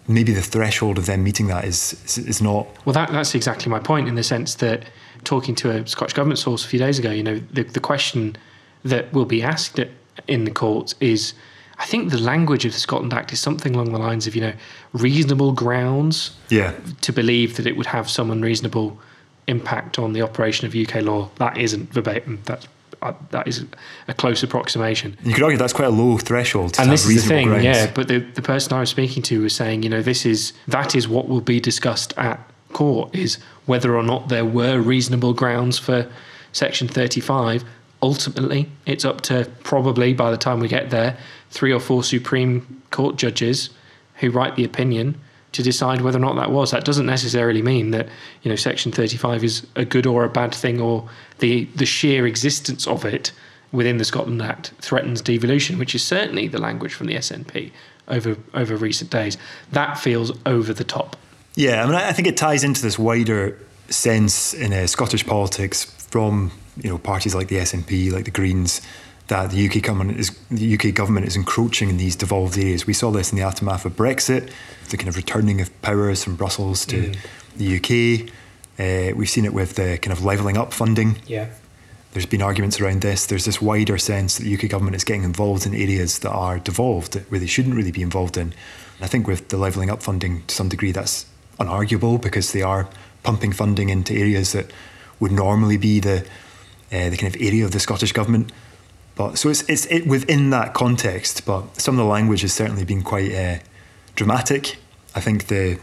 maybe 0.08 0.32
the 0.32 0.42
threshold 0.42 0.96
of 0.96 1.06
them 1.06 1.22
meeting 1.22 1.48
that 1.48 1.64
is 1.64 1.92
is, 2.04 2.18
is 2.18 2.42
not. 2.42 2.66
Well, 2.86 2.94
that, 2.94 3.10
that's 3.10 3.34
exactly 3.34 3.70
my 3.70 3.78
point 3.78 4.08
in 4.08 4.14
the 4.14 4.22
sense 4.22 4.54
that 4.56 4.84
talking 5.24 5.54
to 5.56 5.70
a 5.70 5.86
Scottish 5.86 6.14
government 6.14 6.38
source 6.38 6.64
a 6.64 6.68
few 6.68 6.78
days 6.78 6.98
ago, 6.98 7.10
you 7.10 7.22
know, 7.22 7.40
the, 7.52 7.62
the 7.62 7.80
question 7.80 8.36
that 8.84 9.12
will 9.12 9.24
be 9.24 9.42
asked 9.42 9.80
in 10.28 10.44
the 10.44 10.50
court 10.50 10.94
is 11.00 11.34
I 11.78 11.86
think 11.86 12.10
the 12.10 12.20
language 12.20 12.64
of 12.64 12.72
the 12.72 12.78
Scotland 12.78 13.12
Act 13.12 13.32
is 13.32 13.40
something 13.40 13.74
along 13.74 13.92
the 13.92 13.98
lines 13.98 14.26
of, 14.26 14.34
you 14.34 14.42
know, 14.42 14.52
reasonable 14.92 15.52
grounds 15.52 16.36
yeah. 16.48 16.72
to 17.00 17.12
believe 17.12 17.56
that 17.56 17.66
it 17.66 17.76
would 17.76 17.86
have 17.86 18.08
some 18.08 18.30
unreasonable 18.30 18.98
impact 19.46 19.98
on 19.98 20.12
the 20.12 20.22
operation 20.22 20.66
of 20.66 20.74
UK 20.74 21.02
law. 21.02 21.30
That 21.36 21.58
isn't 21.58 21.92
verbatim. 21.92 22.40
That's 22.44 22.66
uh, 23.02 23.12
that 23.30 23.46
is 23.46 23.66
a 24.08 24.14
close 24.14 24.42
approximation. 24.42 25.16
You 25.22 25.34
could 25.34 25.42
argue 25.42 25.58
that's 25.58 25.74
quite 25.74 25.88
a 25.88 25.90
low 25.90 26.16
threshold. 26.16 26.76
and 26.78 26.90
this 26.90 27.06
is 27.06 27.22
the 27.22 27.28
thing, 27.28 27.48
grounds. 27.48 27.64
yeah. 27.64 27.90
But 27.92 28.08
the, 28.08 28.18
the 28.18 28.40
person 28.40 28.72
I 28.72 28.80
was 28.80 28.88
speaking 28.88 29.22
to 29.24 29.42
was 29.42 29.54
saying, 29.54 29.82
you 29.82 29.90
know, 29.90 30.00
this 30.00 30.24
is 30.24 30.54
that 30.68 30.94
is 30.94 31.06
what 31.06 31.28
will 31.28 31.42
be 31.42 31.60
discussed 31.60 32.14
at 32.16 32.40
court 32.72 33.14
is 33.14 33.38
whether 33.66 33.94
or 33.94 34.02
not 34.02 34.28
there 34.28 34.44
were 34.44 34.80
reasonable 34.80 35.34
grounds 35.34 35.78
for 35.78 36.10
Section 36.52 36.88
35. 36.88 37.64
Ultimately, 38.02 38.70
it's 38.86 39.04
up 39.04 39.20
to 39.22 39.50
probably 39.62 40.14
by 40.14 40.30
the 40.30 40.36
time 40.36 40.60
we 40.60 40.68
get 40.68 40.90
there, 40.90 41.16
three 41.54 41.72
or 41.72 41.78
four 41.78 42.02
Supreme 42.02 42.82
Court 42.90 43.16
judges 43.16 43.70
who 44.16 44.30
write 44.30 44.56
the 44.56 44.64
opinion 44.64 45.18
to 45.52 45.62
decide 45.62 46.00
whether 46.00 46.18
or 46.18 46.20
not 46.20 46.34
that 46.34 46.50
was. 46.50 46.72
That 46.72 46.84
doesn't 46.84 47.06
necessarily 47.06 47.62
mean 47.62 47.92
that 47.92 48.08
you 48.42 48.50
know 48.50 48.56
Section 48.56 48.90
35 48.90 49.44
is 49.44 49.66
a 49.76 49.84
good 49.84 50.04
or 50.04 50.24
a 50.24 50.28
bad 50.28 50.52
thing, 50.52 50.80
or 50.80 51.08
the 51.38 51.64
the 51.76 51.86
sheer 51.86 52.26
existence 52.26 52.86
of 52.86 53.04
it 53.04 53.30
within 53.70 53.98
the 53.98 54.04
Scotland 54.04 54.42
Act 54.42 54.72
threatens 54.80 55.22
devolution, 55.22 55.78
which 55.78 55.94
is 55.94 56.02
certainly 56.02 56.48
the 56.48 56.60
language 56.60 56.92
from 56.92 57.06
the 57.06 57.14
SNP 57.14 57.70
over 58.08 58.36
over 58.52 58.76
recent 58.76 59.10
days. 59.10 59.38
That 59.70 59.96
feels 59.96 60.32
over 60.44 60.74
the 60.74 60.84
top. 60.84 61.16
Yeah, 61.54 61.84
I 61.84 61.86
mean, 61.86 61.94
I 61.94 62.12
think 62.12 62.26
it 62.26 62.36
ties 62.36 62.64
into 62.64 62.82
this 62.82 62.98
wider 62.98 63.56
sense 63.88 64.54
in 64.54 64.72
uh, 64.72 64.88
Scottish 64.88 65.24
politics 65.24 65.84
from 65.84 66.50
you 66.82 66.90
know 66.90 66.98
parties 66.98 67.32
like 67.32 67.46
the 67.46 67.56
SNP, 67.56 68.10
like 68.10 68.24
the 68.24 68.32
Greens, 68.32 68.80
that 69.28 69.50
the 69.50 69.68
UK 69.68 69.82
government 69.82 70.18
is 70.18 70.38
the 70.50 70.74
UK 70.74 70.94
government 70.94 71.26
is 71.26 71.36
encroaching 71.36 71.88
in 71.88 71.96
these 71.96 72.16
devolved 72.16 72.58
areas. 72.58 72.86
We 72.86 72.92
saw 72.92 73.10
this 73.10 73.32
in 73.32 73.38
the 73.38 73.44
aftermath 73.44 73.84
of 73.84 73.96
Brexit, 73.96 74.50
the 74.90 74.96
kind 74.96 75.08
of 75.08 75.16
returning 75.16 75.60
of 75.60 75.82
powers 75.82 76.22
from 76.22 76.36
Brussels 76.36 76.84
to 76.86 77.12
mm. 77.12 77.16
the 77.56 77.76
UK. 77.78 78.30
Uh, 78.78 79.16
we've 79.16 79.30
seen 79.30 79.44
it 79.44 79.54
with 79.54 79.76
the 79.76 79.98
kind 79.98 80.12
of 80.12 80.24
levelling 80.24 80.56
up 80.56 80.72
funding. 80.72 81.16
Yeah. 81.26 81.48
There's 82.12 82.26
been 82.26 82.42
arguments 82.42 82.80
around 82.80 83.00
this. 83.00 83.26
There's 83.26 83.44
this 83.44 83.60
wider 83.60 83.98
sense 83.98 84.36
that 84.36 84.44
the 84.44 84.54
UK 84.54 84.68
government 84.68 84.94
is 84.94 85.04
getting 85.04 85.24
involved 85.24 85.66
in 85.66 85.74
areas 85.74 86.20
that 86.20 86.30
are 86.30 86.58
devolved, 86.58 87.14
where 87.28 87.40
they 87.40 87.46
shouldn't 87.46 87.74
really 87.74 87.90
be 87.90 88.02
involved 88.02 88.36
in. 88.36 88.52
And 88.96 89.04
I 89.04 89.06
think 89.08 89.26
with 89.26 89.48
the 89.48 89.56
levelling 89.56 89.90
up 89.90 90.02
funding, 90.02 90.44
to 90.46 90.54
some 90.54 90.68
degree, 90.68 90.92
that's 90.92 91.26
unarguable 91.58 92.20
because 92.20 92.52
they 92.52 92.62
are 92.62 92.88
pumping 93.22 93.52
funding 93.52 93.88
into 93.88 94.14
areas 94.14 94.52
that 94.52 94.70
would 95.18 95.32
normally 95.32 95.76
be 95.76 95.98
the 95.98 96.26
uh, 96.92 97.10
the 97.10 97.16
kind 97.16 97.34
of 97.34 97.40
area 97.40 97.64
of 97.64 97.72
the 97.72 97.80
Scottish 97.80 98.12
government. 98.12 98.52
But 99.16 99.38
so 99.38 99.48
it's 99.48 99.62
it's 99.68 99.86
it 99.86 100.06
within 100.06 100.50
that 100.50 100.74
context. 100.74 101.44
But 101.44 101.80
some 101.80 101.94
of 101.94 102.04
the 102.04 102.10
language 102.10 102.42
has 102.42 102.52
certainly 102.52 102.84
been 102.84 103.02
quite 103.02 103.34
uh, 103.34 103.58
dramatic. 104.16 104.78
I 105.14 105.20
think 105.20 105.46
the 105.46 105.78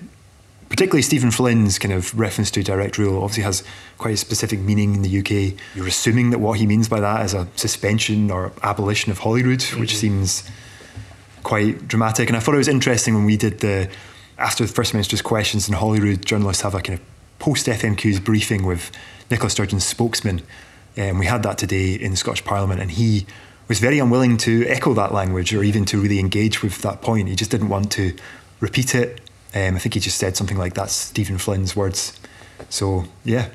particularly 0.69 1.01
Stephen 1.01 1.31
Flynn's 1.31 1.77
kind 1.77 1.93
of 1.93 2.17
reference 2.17 2.50
to 2.51 2.63
direct 2.63 2.97
rule 2.97 3.21
obviously 3.23 3.43
has 3.43 3.63
quite 3.97 4.13
a 4.13 4.17
specific 4.17 4.59
meaning 4.59 4.95
in 4.95 5.01
the 5.01 5.19
UK. 5.19 5.59
You're 5.75 5.88
assuming 5.88 6.29
that 6.29 6.39
what 6.39 6.59
he 6.59 6.65
means 6.65 6.88
by 6.88 7.01
that 7.01 7.25
is 7.25 7.33
a 7.33 7.47
suspension 7.55 8.31
or 8.31 8.53
abolition 8.63 9.11
of 9.11 9.19
Holyrood, 9.19 9.59
mm-hmm. 9.59 9.79
which 9.81 9.97
seems 9.97 10.50
quite 11.43 11.88
dramatic. 11.88 12.29
And 12.29 12.38
I 12.38 12.39
thought 12.39 12.55
it 12.55 12.59
was 12.59 12.67
interesting 12.67 13.15
when 13.15 13.25
we 13.25 13.38
did 13.38 13.59
the 13.59 13.89
after 14.38 14.65
the 14.65 14.73
First 14.73 14.93
Minister's 14.93 15.21
questions 15.21 15.67
in 15.67 15.75
Holyrood, 15.75 16.25
journalists 16.25 16.63
have 16.63 16.73
a 16.73 16.81
kind 16.81 17.00
of 17.00 17.05
post 17.39 17.67
FMQ's 17.67 18.19
briefing 18.19 18.65
with 18.65 18.91
Nicola 19.29 19.50
Sturgeon's 19.50 19.85
spokesman. 19.85 20.41
And 20.98 21.12
um, 21.12 21.19
we 21.19 21.25
had 21.25 21.43
that 21.43 21.57
today 21.57 21.93
in 21.93 22.12
the 22.12 22.17
Scottish 22.17 22.43
Parliament, 22.43 22.81
and 22.81 22.91
he 22.91 23.25
was 23.67 23.79
very 23.79 24.00
unwilling 24.00 24.38
to 24.38 24.65
echo 24.67 24.93
that 24.93 25.13
language 25.13 25.53
or 25.53 25.63
even 25.63 25.86
to 25.86 26.01
really 26.01 26.19
engage 26.19 26.62
with 26.62 26.81
that 26.81 27.01
point. 27.01 27.29
He 27.29 27.36
just 27.36 27.51
didn't 27.51 27.69
want 27.69 27.91
to 27.93 28.13
repeat 28.60 28.93
it. 28.95 29.21
Um, 29.55 29.75
I 29.75 29.79
think 29.79 29.93
he 29.93 30.00
just 30.00 30.17
said 30.17 30.36
something 30.36 30.57
like 30.57 30.74
that's 30.74 30.93
Stephen 30.93 31.38
Flynn's 31.38 31.75
words. 31.75 32.19
So, 32.69 33.05
yeah. 33.24 33.50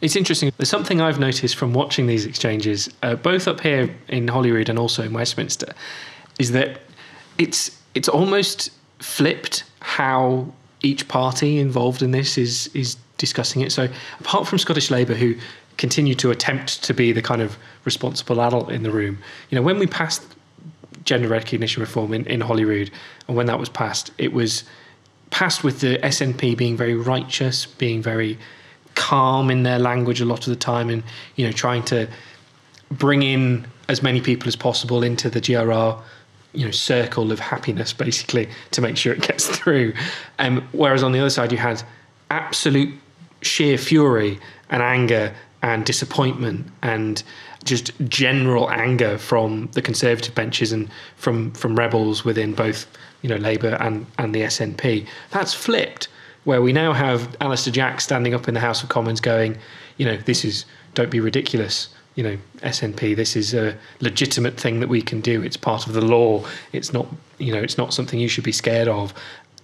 It's 0.00 0.16
interesting. 0.16 0.52
There's 0.58 0.68
something 0.68 1.00
I've 1.00 1.18
noticed 1.18 1.56
from 1.56 1.72
watching 1.72 2.06
these 2.06 2.26
exchanges, 2.26 2.90
uh, 3.02 3.14
both 3.14 3.48
up 3.48 3.60
here 3.60 3.94
in 4.08 4.28
Holyrood 4.28 4.68
and 4.68 4.78
also 4.78 5.02
in 5.02 5.12
Westminster, 5.14 5.72
is 6.38 6.52
that 6.52 6.80
it's 7.38 7.80
it's 7.94 8.08
almost 8.08 8.70
flipped 8.98 9.64
how 9.80 10.52
each 10.82 11.08
party 11.08 11.58
involved 11.58 12.02
in 12.02 12.10
this 12.10 12.36
is 12.36 12.68
is 12.74 12.96
discussing 13.16 13.62
it. 13.62 13.72
So 13.72 13.88
apart 14.20 14.46
from 14.46 14.58
Scottish 14.58 14.90
Labour, 14.90 15.14
who 15.14 15.36
continue 15.76 16.14
to 16.14 16.30
attempt 16.30 16.82
to 16.84 16.94
be 16.94 17.12
the 17.12 17.22
kind 17.22 17.42
of 17.42 17.56
responsible 17.84 18.40
adult 18.40 18.70
in 18.70 18.82
the 18.82 18.90
room, 18.90 19.18
you 19.50 19.56
know, 19.56 19.62
when 19.62 19.78
we 19.78 19.86
passed 19.86 20.22
gender 21.04 21.28
recognition 21.28 21.80
reform 21.80 22.14
in, 22.14 22.24
in 22.26 22.40
Holyrood, 22.40 22.90
and 23.28 23.36
when 23.36 23.46
that 23.46 23.58
was 23.58 23.68
passed, 23.68 24.10
it 24.18 24.32
was 24.32 24.64
passed 25.30 25.64
with 25.64 25.80
the 25.80 25.98
SNP 25.98 26.56
being 26.56 26.76
very 26.76 26.94
righteous, 26.94 27.66
being 27.66 28.00
very 28.02 28.38
calm 28.94 29.50
in 29.50 29.64
their 29.64 29.78
language 29.78 30.20
a 30.20 30.24
lot 30.24 30.46
of 30.46 30.46
the 30.46 30.56
time, 30.56 30.88
and 30.88 31.02
you 31.36 31.44
know, 31.44 31.52
trying 31.52 31.82
to 31.84 32.08
bring 32.90 33.22
in 33.22 33.66
as 33.88 34.02
many 34.02 34.20
people 34.20 34.48
as 34.48 34.56
possible 34.56 35.02
into 35.02 35.28
the 35.28 35.40
GRR 35.40 36.00
you 36.54 36.64
know 36.64 36.70
circle 36.70 37.32
of 37.32 37.40
happiness 37.40 37.92
basically 37.92 38.48
to 38.70 38.80
make 38.80 38.96
sure 38.96 39.12
it 39.12 39.20
gets 39.20 39.46
through. 39.56 39.92
Um, 40.38 40.66
whereas 40.72 41.02
on 41.02 41.12
the 41.12 41.18
other 41.18 41.30
side 41.30 41.52
you 41.52 41.58
had 41.58 41.82
absolute 42.30 42.94
sheer 43.42 43.76
fury 43.76 44.38
and 44.70 44.82
anger 44.82 45.34
and 45.64 45.86
disappointment 45.86 46.66
and 46.82 47.22
just 47.64 47.90
general 48.06 48.70
anger 48.70 49.16
from 49.16 49.70
the 49.72 49.80
conservative 49.80 50.34
benches 50.34 50.72
and 50.72 50.90
from 51.16 51.50
from 51.52 51.74
rebels 51.74 52.22
within 52.22 52.52
both 52.52 52.86
you 53.22 53.30
know 53.30 53.36
Labour 53.36 53.74
and 53.80 54.06
and 54.18 54.34
the 54.34 54.42
SNP. 54.42 55.06
That's 55.30 55.54
flipped 55.54 56.08
where 56.44 56.60
we 56.60 56.74
now 56.74 56.92
have 56.92 57.34
Alister 57.40 57.70
Jack 57.70 58.02
standing 58.02 58.34
up 58.34 58.46
in 58.46 58.52
the 58.52 58.60
House 58.60 58.82
of 58.82 58.90
Commons 58.90 59.18
going, 59.18 59.56
you 59.96 60.04
know, 60.04 60.18
this 60.18 60.44
is 60.44 60.66
don't 60.92 61.10
be 61.10 61.18
ridiculous 61.18 61.88
you 62.14 62.22
know 62.22 62.36
SNP. 62.58 63.16
This 63.16 63.34
is 63.34 63.54
a 63.54 63.76
legitimate 64.00 64.60
thing 64.60 64.80
that 64.80 64.88
we 64.88 65.02
can 65.02 65.20
do. 65.20 65.42
It's 65.42 65.56
part 65.56 65.86
of 65.86 65.94
the 65.94 66.00
law. 66.00 66.44
It's 66.72 66.92
not 66.92 67.06
you 67.38 67.52
know 67.52 67.60
it's 67.60 67.78
not 67.78 67.94
something 67.94 68.20
you 68.20 68.28
should 68.28 68.44
be 68.44 68.52
scared 68.52 68.88
of. 68.88 69.14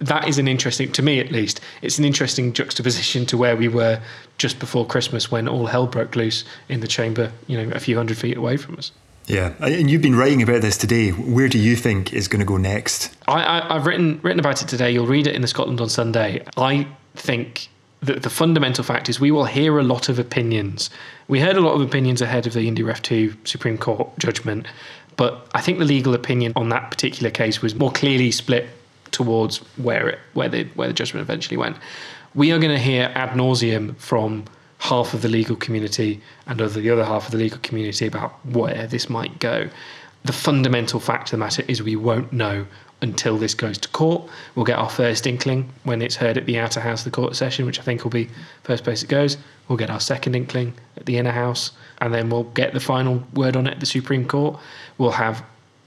That 0.01 0.27
is 0.27 0.39
an 0.39 0.47
interesting 0.47 0.91
to 0.93 1.01
me 1.01 1.19
at 1.19 1.31
least. 1.31 1.61
It's 1.81 1.99
an 1.99 2.05
interesting 2.05 2.53
juxtaposition 2.53 3.25
to 3.27 3.37
where 3.37 3.55
we 3.55 3.67
were 3.67 4.01
just 4.37 4.59
before 4.59 4.85
Christmas 4.85 5.31
when 5.31 5.47
all 5.47 5.67
hell 5.67 5.85
broke 5.85 6.15
loose 6.15 6.43
in 6.67 6.79
the 6.79 6.87
chamber. 6.87 7.31
You 7.47 7.63
know, 7.63 7.71
a 7.75 7.79
few 7.79 7.95
hundred 7.95 8.17
feet 8.17 8.35
away 8.35 8.57
from 8.57 8.77
us. 8.77 8.91
Yeah, 9.27 9.53
and 9.59 9.89
you've 9.89 10.01
been 10.01 10.15
writing 10.15 10.41
about 10.41 10.61
this 10.61 10.77
today. 10.77 11.11
Where 11.11 11.47
do 11.47 11.59
you 11.59 11.75
think 11.75 12.13
is 12.13 12.27
going 12.27 12.39
to 12.39 12.45
go 12.45 12.57
next? 12.57 13.15
I, 13.27 13.61
I, 13.69 13.73
have 13.73 13.85
written 13.85 14.19
written 14.23 14.39
about 14.39 14.61
it 14.63 14.67
today. 14.67 14.91
You'll 14.91 15.05
read 15.05 15.27
it 15.27 15.35
in 15.35 15.43
the 15.43 15.47
Scotland 15.47 15.79
on 15.79 15.89
Sunday. 15.89 16.43
I 16.57 16.87
think 17.15 17.69
that 18.01 18.23
the 18.23 18.29
fundamental 18.31 18.83
fact 18.83 19.07
is 19.07 19.19
we 19.19 19.29
will 19.29 19.45
hear 19.45 19.77
a 19.77 19.83
lot 19.83 20.09
of 20.09 20.17
opinions. 20.17 20.89
We 21.27 21.39
heard 21.39 21.55
a 21.55 21.61
lot 21.61 21.75
of 21.75 21.81
opinions 21.81 22.21
ahead 22.21 22.47
of 22.47 22.53
the 22.53 22.67
Indy 22.67 22.81
Ref 22.81 23.03
2 23.03 23.35
Supreme 23.43 23.77
Court 23.77 24.09
judgment, 24.17 24.65
but 25.17 25.47
I 25.53 25.61
think 25.61 25.77
the 25.77 25.85
legal 25.85 26.15
opinion 26.15 26.53
on 26.55 26.69
that 26.69 26.89
particular 26.89 27.29
case 27.29 27.61
was 27.61 27.75
more 27.75 27.91
clearly 27.91 28.31
split 28.31 28.67
towards 29.11 29.57
where 29.77 30.09
it 30.09 30.19
where 30.33 30.49
the 30.49 30.63
where 30.75 30.87
the 30.87 30.93
judgment 30.93 31.21
eventually 31.21 31.57
went. 31.57 31.77
We 32.33 32.51
are 32.51 32.59
going 32.59 32.71
to 32.71 32.79
hear 32.79 33.11
ad 33.15 33.31
nauseum 33.31 33.97
from 33.97 34.45
half 34.79 35.13
of 35.13 35.21
the 35.21 35.27
legal 35.27 35.55
community 35.55 36.21
and 36.47 36.59
the 36.59 36.89
other 36.89 37.05
half 37.05 37.25
of 37.25 37.31
the 37.31 37.37
legal 37.37 37.59
community 37.59 38.07
about 38.07 38.33
where 38.45 38.87
this 38.87 39.09
might 39.09 39.37
go. 39.39 39.69
The 40.23 40.33
fundamental 40.33 40.99
fact 40.99 41.27
of 41.27 41.31
the 41.31 41.37
matter 41.37 41.63
is 41.67 41.83
we 41.83 41.95
won't 41.95 42.31
know 42.33 42.65
until 43.01 43.37
this 43.37 43.53
goes 43.53 43.77
to 43.79 43.89
court. 43.89 44.23
We'll 44.55 44.65
get 44.65 44.77
our 44.77 44.89
first 44.89 45.25
inkling 45.25 45.69
when 45.83 46.01
it's 46.01 46.15
heard 46.15 46.37
at 46.37 46.45
the 46.45 46.59
outer 46.59 46.79
house 46.79 47.01
of 47.01 47.05
the 47.05 47.15
court 47.15 47.35
session, 47.35 47.65
which 47.65 47.79
I 47.79 47.83
think 47.83 48.03
will 48.03 48.11
be 48.11 48.29
first 48.63 48.83
place 48.83 49.03
it 49.03 49.09
goes. 49.09 49.37
We'll 49.67 49.77
get 49.77 49.89
our 49.89 49.99
second 49.99 50.35
inkling 50.35 50.73
at 50.97 51.05
the 51.05 51.17
inner 51.17 51.31
house, 51.31 51.71
and 51.99 52.13
then 52.13 52.29
we'll 52.29 52.43
get 52.43 52.73
the 52.73 52.79
final 52.79 53.23
word 53.33 53.55
on 53.55 53.67
it 53.67 53.73
at 53.73 53.79
the 53.79 53.85
Supreme 53.85 54.27
Court. 54.27 54.59
We'll 54.97 55.11
have, 55.11 55.43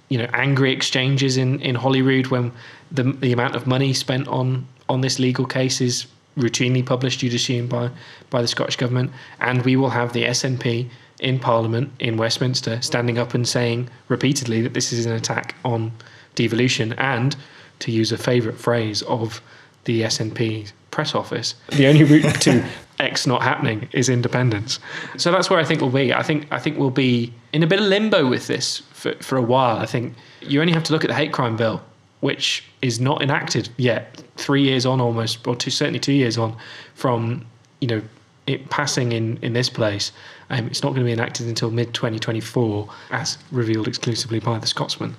you 0.09 0.19
know, 0.19 0.28
angry 0.33 0.73
exchanges 0.73 1.37
in, 1.37 1.61
in 1.61 1.75
Holyrood 1.76 2.28
when 2.28 2.52
the 2.95 3.05
the 3.05 3.33
amount 3.33 3.57
of 3.57 3.67
money 3.67 3.93
spent 3.93 4.29
on 4.29 4.67
on 4.89 5.01
this 5.01 5.19
legal 5.19 5.47
case 5.47 5.81
is 5.81 6.07
routinely 6.37 6.85
published, 6.85 7.23
you'd 7.23 7.35
assume, 7.35 7.67
by 7.67 7.91
by 8.31 8.41
the 8.43 8.49
Scottish 8.49 8.77
government, 8.77 9.11
and 9.41 9.63
we 9.65 9.77
will 9.77 9.91
have 9.91 10.13
the 10.13 10.25
SNP 10.25 10.89
in 11.21 11.39
Parliament 11.39 11.91
in 12.01 12.17
Westminster 12.17 12.81
standing 12.83 13.19
up 13.19 13.35
and 13.35 13.47
saying 13.47 13.89
repeatedly 14.09 14.61
that 14.63 14.75
this 14.75 14.93
is 14.93 15.07
an 15.07 15.13
attack 15.13 15.55
on 15.65 15.93
devolution 16.35 16.93
and, 16.95 17.37
to 17.79 17.93
use 17.93 18.11
a 18.13 18.19
favourite 18.19 18.59
phrase 18.59 19.03
of 19.03 19.41
the 19.85 20.03
SNP 20.03 20.73
press 20.91 21.15
office, 21.15 21.55
the 21.71 21.87
only 21.87 22.05
route 22.05 22.41
to 22.41 22.65
X 22.99 23.27
not 23.27 23.43
happening 23.43 23.89
is 23.93 24.09
independence. 24.09 24.79
So 25.17 25.33
that's 25.33 25.51
where 25.51 25.59
I 25.59 25.65
think 25.65 25.81
we'll 25.81 25.91
be. 25.91 26.15
I 26.15 26.23
think 26.23 26.47
I 26.51 26.59
think 26.59 26.79
we'll 26.79 26.91
be 26.91 27.33
in 27.53 27.63
a 27.63 27.67
bit 27.67 27.81
of 27.81 27.87
limbo 27.87 28.29
with 28.29 28.47
this 28.47 28.79
for, 28.93 29.15
for 29.17 29.37
a 29.37 29.43
while. 29.43 29.77
I 29.79 29.87
think 29.87 30.15
you 30.41 30.61
only 30.61 30.73
have 30.73 30.85
to 30.85 30.93
look 30.93 31.05
at 31.05 31.09
the 31.09 31.15
hate 31.15 31.33
crime 31.33 31.57
bill, 31.57 31.83
which 32.25 32.64
is 32.81 33.00
not 33.00 33.21
enacted 33.21 33.69
yet, 33.76 34.23
three 34.38 34.62
years 34.62 34.87
on 34.87 34.99
almost, 34.99 35.47
or 35.47 35.54
two, 35.54 35.71
certainly 35.71 36.00
two 36.00 36.14
years 36.14 36.38
on 36.38 36.57
from 36.95 37.45
you 37.83 37.87
know 37.87 38.00
it 38.47 38.71
passing 38.71 39.12
in 39.12 39.37
in 39.43 39.52
this 39.52 39.69
place. 39.69 40.11
Um, 40.49 40.66
it's 40.69 40.83
not 40.83 40.95
going 40.95 41.00
to 41.00 41.04
be 41.04 41.12
enacted 41.12 41.47
until 41.49 41.71
mid 41.71 41.93
2024, 41.93 42.88
as 43.11 43.37
revealed 43.52 43.87
exclusively 43.87 44.40
by 44.40 44.59
the 44.59 44.66
Scotsman. 44.66 45.14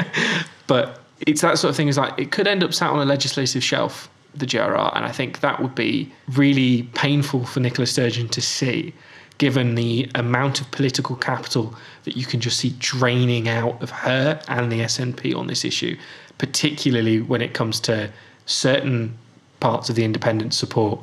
but 0.66 1.04
it's 1.28 1.42
that 1.42 1.58
sort 1.58 1.70
of 1.70 1.76
thing. 1.76 1.86
Is 1.86 1.96
like 1.96 2.18
it 2.18 2.32
could 2.32 2.48
end 2.48 2.64
up 2.64 2.74
sat 2.74 2.90
on 2.90 2.98
a 2.98 3.04
legislative 3.04 3.62
shelf, 3.62 4.10
the 4.34 4.44
GRR, 4.44 4.96
and 4.96 5.04
I 5.04 5.12
think 5.12 5.42
that 5.42 5.62
would 5.62 5.76
be 5.76 6.12
really 6.32 6.82
painful 6.94 7.44
for 7.44 7.60
Nicola 7.60 7.86
Sturgeon 7.86 8.28
to 8.30 8.40
see, 8.40 8.92
given 9.38 9.76
the 9.76 10.10
amount 10.16 10.60
of 10.60 10.68
political 10.72 11.14
capital 11.14 11.72
that 12.02 12.16
you 12.16 12.26
can 12.26 12.40
just 12.40 12.58
see 12.58 12.74
draining 12.80 13.48
out 13.48 13.80
of 13.80 13.90
her 13.90 14.42
and 14.48 14.72
the 14.72 14.80
SNP 14.80 15.36
on 15.36 15.46
this 15.46 15.64
issue, 15.64 15.96
particularly 16.42 17.20
when 17.20 17.40
it 17.40 17.54
comes 17.54 17.78
to 17.78 18.10
certain 18.46 19.16
parts 19.60 19.88
of 19.88 19.94
the 19.94 20.04
independent 20.04 20.52
support 20.52 20.98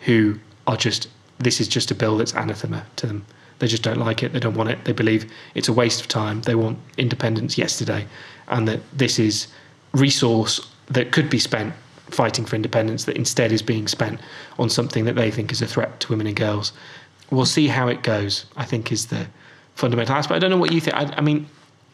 who 0.00 0.36
are 0.66 0.76
just, 0.76 1.06
this 1.38 1.60
is 1.60 1.68
just 1.68 1.92
a 1.92 1.94
bill 1.94 2.16
that's 2.16 2.34
anathema 2.34 2.84
to 2.96 3.06
them. 3.06 3.24
They 3.60 3.68
just 3.68 3.84
don't 3.84 4.00
like 4.00 4.24
it. 4.24 4.32
They 4.32 4.40
don't 4.40 4.56
want 4.56 4.68
it. 4.68 4.84
They 4.86 4.92
believe 4.92 5.30
it's 5.54 5.68
a 5.68 5.72
waste 5.72 6.00
of 6.00 6.08
time. 6.08 6.42
They 6.42 6.56
want 6.56 6.76
independence 6.98 7.56
yesterday, 7.56 8.04
and 8.48 8.66
that 8.66 8.80
this 8.92 9.20
is 9.20 9.46
resource 9.92 10.68
that 10.86 11.12
could 11.12 11.30
be 11.30 11.38
spent 11.38 11.72
fighting 12.08 12.44
for 12.44 12.56
independence 12.56 13.04
that 13.04 13.16
instead 13.16 13.52
is 13.52 13.62
being 13.62 13.86
spent 13.86 14.18
on 14.58 14.68
something 14.68 15.04
that 15.04 15.14
they 15.14 15.30
think 15.30 15.52
is 15.52 15.62
a 15.62 15.68
threat 15.68 16.00
to 16.00 16.08
women 16.08 16.26
and 16.26 16.34
girls. 16.34 16.72
We'll 17.30 17.46
see 17.46 17.68
how 17.68 17.86
it 17.86 18.02
goes. 18.02 18.44
I 18.56 18.64
think 18.64 18.90
is 18.90 19.06
the 19.06 19.28
fundamental 19.76 20.16
aspect. 20.16 20.34
I 20.34 20.40
don't 20.40 20.50
know 20.50 20.58
what 20.58 20.72
you 20.72 20.80
think. 20.80 20.96
I, 20.96 21.14
I 21.16 21.20
mean, 21.20 21.46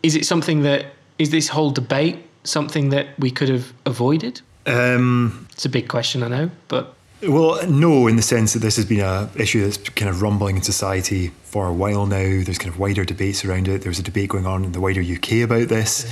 is 0.03 0.17
it 0.17 0.25
something 0.25 0.63
that 0.63 0.87
is 1.19 1.29
this 1.29 1.49
whole 1.49 1.71
debate 1.71 2.26
something 2.47 2.91
that 2.91 3.09
we 3.19 3.31
could 3.31 3.49
have 3.49 3.73
avoided? 3.85 4.41
Um, 4.67 5.47
it's 5.53 5.65
a 5.65 5.69
big 5.69 5.89
question, 5.89 6.23
I 6.23 6.29
know, 6.29 6.51
but 6.69 6.97
well, 7.23 7.67
no, 7.67 8.09
in 8.09 8.17
the 8.17 8.23
sense 8.23 8.53
that 8.53 8.59
this 8.59 8.77
has 8.77 8.85
been 8.85 9.01
a 9.01 9.31
issue 9.37 9.65
that's 9.65 9.79
kind 9.91 10.11
of 10.11 10.21
rumbling 10.21 10.57
in 10.57 10.63
society 10.63 11.29
for 11.45 11.67
a 11.67 11.73
while 11.73 12.05
now. 12.05 12.43
There's 12.45 12.59
kind 12.59 12.73
of 12.73 12.79
wider 12.79 13.05
debates 13.05 13.45
around 13.45 13.69
it. 13.69 13.83
There's 13.83 13.99
a 13.99 14.03
debate 14.03 14.29
going 14.29 14.47
on 14.47 14.65
in 14.65 14.73
the 14.73 14.81
wider 14.81 15.01
UK 15.01 15.43
about 15.43 15.69
this. 15.69 16.11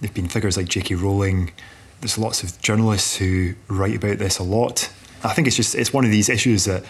There've 0.00 0.12
been 0.12 0.28
figures 0.28 0.56
like 0.56 0.66
J.K. 0.66 0.96
Rowling. 0.96 1.52
There's 2.00 2.18
lots 2.18 2.42
of 2.42 2.60
journalists 2.60 3.16
who 3.16 3.54
write 3.68 3.96
about 3.96 4.18
this 4.18 4.38
a 4.38 4.42
lot. 4.42 4.90
I 5.22 5.34
think 5.34 5.46
it's 5.46 5.56
just 5.56 5.74
it's 5.74 5.92
one 5.92 6.04
of 6.04 6.10
these 6.10 6.28
issues 6.28 6.64
that 6.64 6.84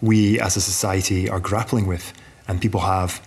we 0.00 0.40
as 0.40 0.56
a 0.56 0.60
society 0.60 1.28
are 1.28 1.40
grappling 1.40 1.86
with, 1.86 2.12
and 2.48 2.60
people 2.60 2.80
have, 2.80 3.24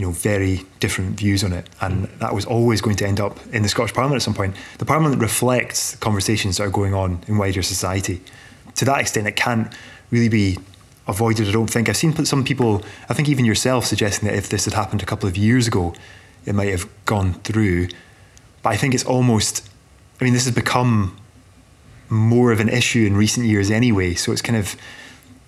you 0.00 0.06
know, 0.06 0.12
very 0.12 0.62
different 0.80 1.18
views 1.18 1.44
on 1.44 1.52
it. 1.52 1.68
And 1.80 2.04
that 2.20 2.34
was 2.34 2.44
always 2.46 2.80
going 2.80 2.96
to 2.96 3.06
end 3.06 3.20
up 3.20 3.38
in 3.52 3.62
the 3.62 3.68
Scottish 3.68 3.94
Parliament 3.94 4.16
at 4.16 4.22
some 4.22 4.34
point. 4.34 4.56
The 4.78 4.86
Parliament 4.86 5.20
reflects 5.20 5.96
conversations 5.96 6.56
that 6.56 6.64
are 6.64 6.70
going 6.70 6.94
on 6.94 7.22
in 7.28 7.36
wider 7.38 7.62
society 7.62 8.20
to 8.76 8.84
that 8.86 9.00
extent, 9.00 9.26
it 9.26 9.36
can't 9.36 9.72
really 10.10 10.28
be 10.28 10.58
avoided. 11.06 11.48
I 11.48 11.52
don't 11.52 11.68
think 11.68 11.88
I've 11.88 11.96
seen 11.96 12.14
some 12.24 12.44
people. 12.44 12.82
I 13.08 13.14
think 13.14 13.28
even 13.28 13.44
yourself 13.44 13.84
suggesting 13.84 14.28
that 14.28 14.36
if 14.36 14.48
this 14.48 14.64
had 14.64 14.74
happened 14.74 15.02
a 15.02 15.06
couple 15.06 15.28
of 15.28 15.36
years 15.36 15.66
ago, 15.66 15.94
it 16.46 16.54
might 16.54 16.68
have 16.68 16.88
gone 17.04 17.34
through. 17.34 17.88
But 18.62 18.70
I 18.70 18.76
think 18.76 18.94
it's 18.94 19.04
almost. 19.04 19.68
I 20.20 20.24
mean, 20.24 20.32
this 20.32 20.44
has 20.44 20.54
become 20.54 21.16
more 22.08 22.52
of 22.52 22.60
an 22.60 22.68
issue 22.68 23.06
in 23.06 23.16
recent 23.16 23.46
years 23.46 23.70
anyway. 23.70 24.14
So 24.14 24.32
it's 24.32 24.42
kind 24.42 24.58
of 24.58 24.76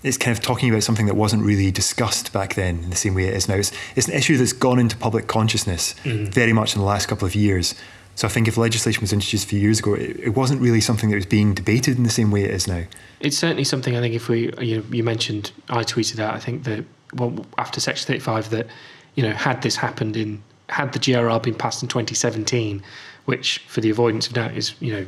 it's 0.03 0.17
kind 0.17 0.37
of 0.37 0.43
talking 0.43 0.69
about 0.71 0.83
something 0.83 1.07
that 1.07 1.15
wasn't 1.15 1.45
really 1.45 1.71
discussed 1.71 2.33
back 2.33 2.55
then 2.55 2.83
in 2.83 2.91
the 2.91 2.97
same 2.97 3.15
way 3.15 3.25
it 3.25 3.35
is 3.35 3.49
now. 3.49 3.55
It's, 3.55 3.73
it's 3.95 4.09
an 4.09 4.15
issue 4.15 4.37
that's 4.37 4.53
gone 4.53 4.79
into 4.79 4.97
public 4.97 5.29
consciousness 5.29 5.95
mm-hmm. 6.05 6.27
very 6.27 6.53
much 6.53 6.75
in 6.75 6.81
the 6.81 6.87
last 6.87 7.07
couple 7.07 7.27
of 7.27 7.35
years. 7.35 7.75
So 8.15 8.29
I 8.29 8.31
think 8.31 8.47
if 8.47 8.57
legislation 8.57 9.01
was 9.01 9.13
introduced 9.13 9.45
a 9.45 9.49
few 9.49 9.61
years 9.61 9.79
ago, 9.79 9.95
it, 9.95 10.19
it, 10.19 10.37
wasn't 10.37 10.61
really 10.61 10.81
something 10.81 11.09
that 11.11 11.17
was 11.17 11.27
being 11.27 11.55
debated 11.55 11.97
in 11.97 12.03
the 12.03 12.11
same 12.11 12.31
way 12.31 12.45
it 12.45 12.51
is 12.51 12.67
now. 12.67 12.85
It's 13.21 13.39
certainly 13.39 13.65
something 13.65 13.97
I 13.97 14.01
think 14.01 14.15
if 14.15 14.29
we, 14.29 14.53
you, 14.61 14.79
know, 14.79 14.85
you 14.91 15.03
mentioned, 15.03 15.53
I 15.71 15.83
tweeted 15.83 16.19
out, 16.19 16.35
I 16.35 16.39
think 16.39 16.65
that 16.65 16.85
well, 17.15 17.47
after 17.59 17.81
Section 17.81 18.07
35, 18.07 18.51
that, 18.51 18.67
you 19.15 19.23
know, 19.23 19.33
had 19.33 19.63
this 19.63 19.77
happened 19.77 20.17
in, 20.17 20.43
had 20.69 20.93
the 20.93 20.99
GRR 20.99 21.43
been 21.43 21.55
passed 21.55 21.83
in 21.83 21.89
2017, 21.89 22.83
which 23.25 23.59
for 23.69 23.81
the 23.81 23.91
avoidance 23.91 24.27
of 24.27 24.35
doubt 24.35 24.53
is, 24.55 24.75
you 24.81 24.93
know, 24.93 25.07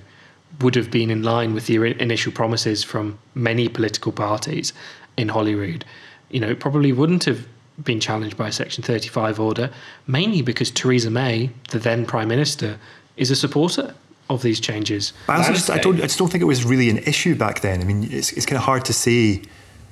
would 0.61 0.75
have 0.75 0.91
been 0.91 1.11
in 1.11 1.23
line 1.23 1.55
with 1.55 1.67
the 1.67 1.77
initial 2.01 2.33
promises 2.33 2.85
from 2.85 3.19
many 3.35 3.69
political 3.69 4.13
parties 4.13 4.73
in 5.17 5.29
Holyrood, 5.29 5.85
you 6.31 6.41
know, 6.41 6.49
it 6.49 6.61
probably 6.61 6.93
wouldn't 6.93 7.25
have 7.25 7.47
been 7.83 8.01
challenged 8.01 8.37
by 8.37 8.49
a 8.49 8.53
Section 8.53 8.85
35 8.85 9.41
order, 9.41 9.71
mainly 10.07 10.43
because 10.43 10.71
Theresa 10.71 11.11
May, 11.11 11.51
the 11.71 11.79
then 11.79 12.07
Prime 12.07 12.29
Minister, 12.29 12.79
is 13.17 13.31
a 13.31 13.37
supporter 13.37 13.95
of 14.31 14.43
these 14.43 14.61
changes. 14.61 15.13
I, 15.29 15.37
also 15.37 15.53
just, 15.53 15.71
I, 15.71 15.79
don't, 15.79 15.97
I 15.97 16.03
just 16.03 16.19
don't 16.19 16.31
think 16.31 16.43
it 16.43 16.47
was 16.47 16.65
really 16.65 16.89
an 16.89 16.99
issue 16.99 17.35
back 17.35 17.61
then. 17.61 17.81
I 17.81 17.85
mean, 17.85 18.09
it's, 18.11 18.33
it's 18.33 18.47
kind 18.47 18.57
of 18.57 18.63
hard 18.63 18.85
to 18.87 18.93
say. 18.93 19.43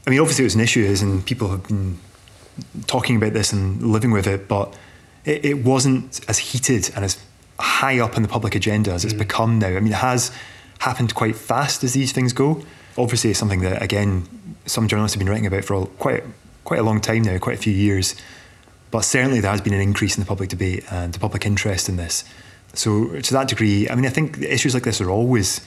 I 0.07 0.11
mean, 0.11 0.21
obviously 0.21 0.45
it 0.45 0.47
was 0.47 0.54
an 0.54 0.61
issue, 0.61 0.95
and 1.00 1.25
people 1.25 1.49
have 1.49 1.66
been 1.69 1.99
talking 2.87 3.16
about 3.16 3.33
this 3.33 3.52
and 3.52 3.83
living 3.83 4.11
with 4.11 4.26
it, 4.26 4.49
but 4.49 4.75
it, 5.25 5.45
it 5.45 5.64
wasn't 5.64 6.21
as 6.28 6.38
heated 6.38 6.90
and 6.95 7.04
as 7.04 7.23
high 7.59 8.00
up 8.00 8.16
in 8.16 8.23
the 8.23 8.28
public 8.28 8.54
agenda 8.54 8.92
as 8.92 9.04
it's 9.04 9.14
mm. 9.14 9.19
become 9.19 9.59
now. 9.59 9.69
I 9.69 9.81
mean, 9.81 9.92
it 9.92 9.97
has 9.97 10.33
happened 10.83 11.15
quite 11.15 11.37
fast 11.37 11.85
as 11.85 11.95
these 11.95 12.12
things 12.12 12.33
go. 12.33 12.62
Obviously, 12.99 13.30
it's 13.30 13.39
something 13.39 13.61
that, 13.61 13.83
again, 13.83 14.28
some 14.67 14.87
journalists 14.89 15.15
have 15.15 15.19
been 15.19 15.28
writing 15.28 15.47
about 15.47 15.65
for 15.65 15.87
quite 15.99 16.25
quite 16.65 16.80
a 16.80 16.83
long 16.83 17.00
time 17.00 17.23
now, 17.23 17.39
quite 17.39 17.59
a 17.59 17.63
few 17.63 17.73
years. 17.73 18.15
But 18.91 19.02
certainly 19.02 19.41
there 19.41 19.50
has 19.50 19.61
been 19.61 19.75
an 19.75 19.80
increase 19.80 20.17
in 20.17 20.23
the 20.23 20.26
public 20.26 20.49
debate 20.49 20.85
and 20.93 21.13
the 21.13 21.19
public 21.19 21.47
interest 21.47 21.89
in 21.89 21.97
this. 21.97 22.25
So 22.75 23.21
to 23.21 23.33
that 23.35 23.49
degree, 23.49 23.89
I 23.89 23.95
mean, 23.95 24.06
I 24.06 24.11
think 24.11 24.39
issues 24.39 24.75
like 24.75 24.85
this 24.85 25.00
are 25.00 25.11
always 25.11 25.61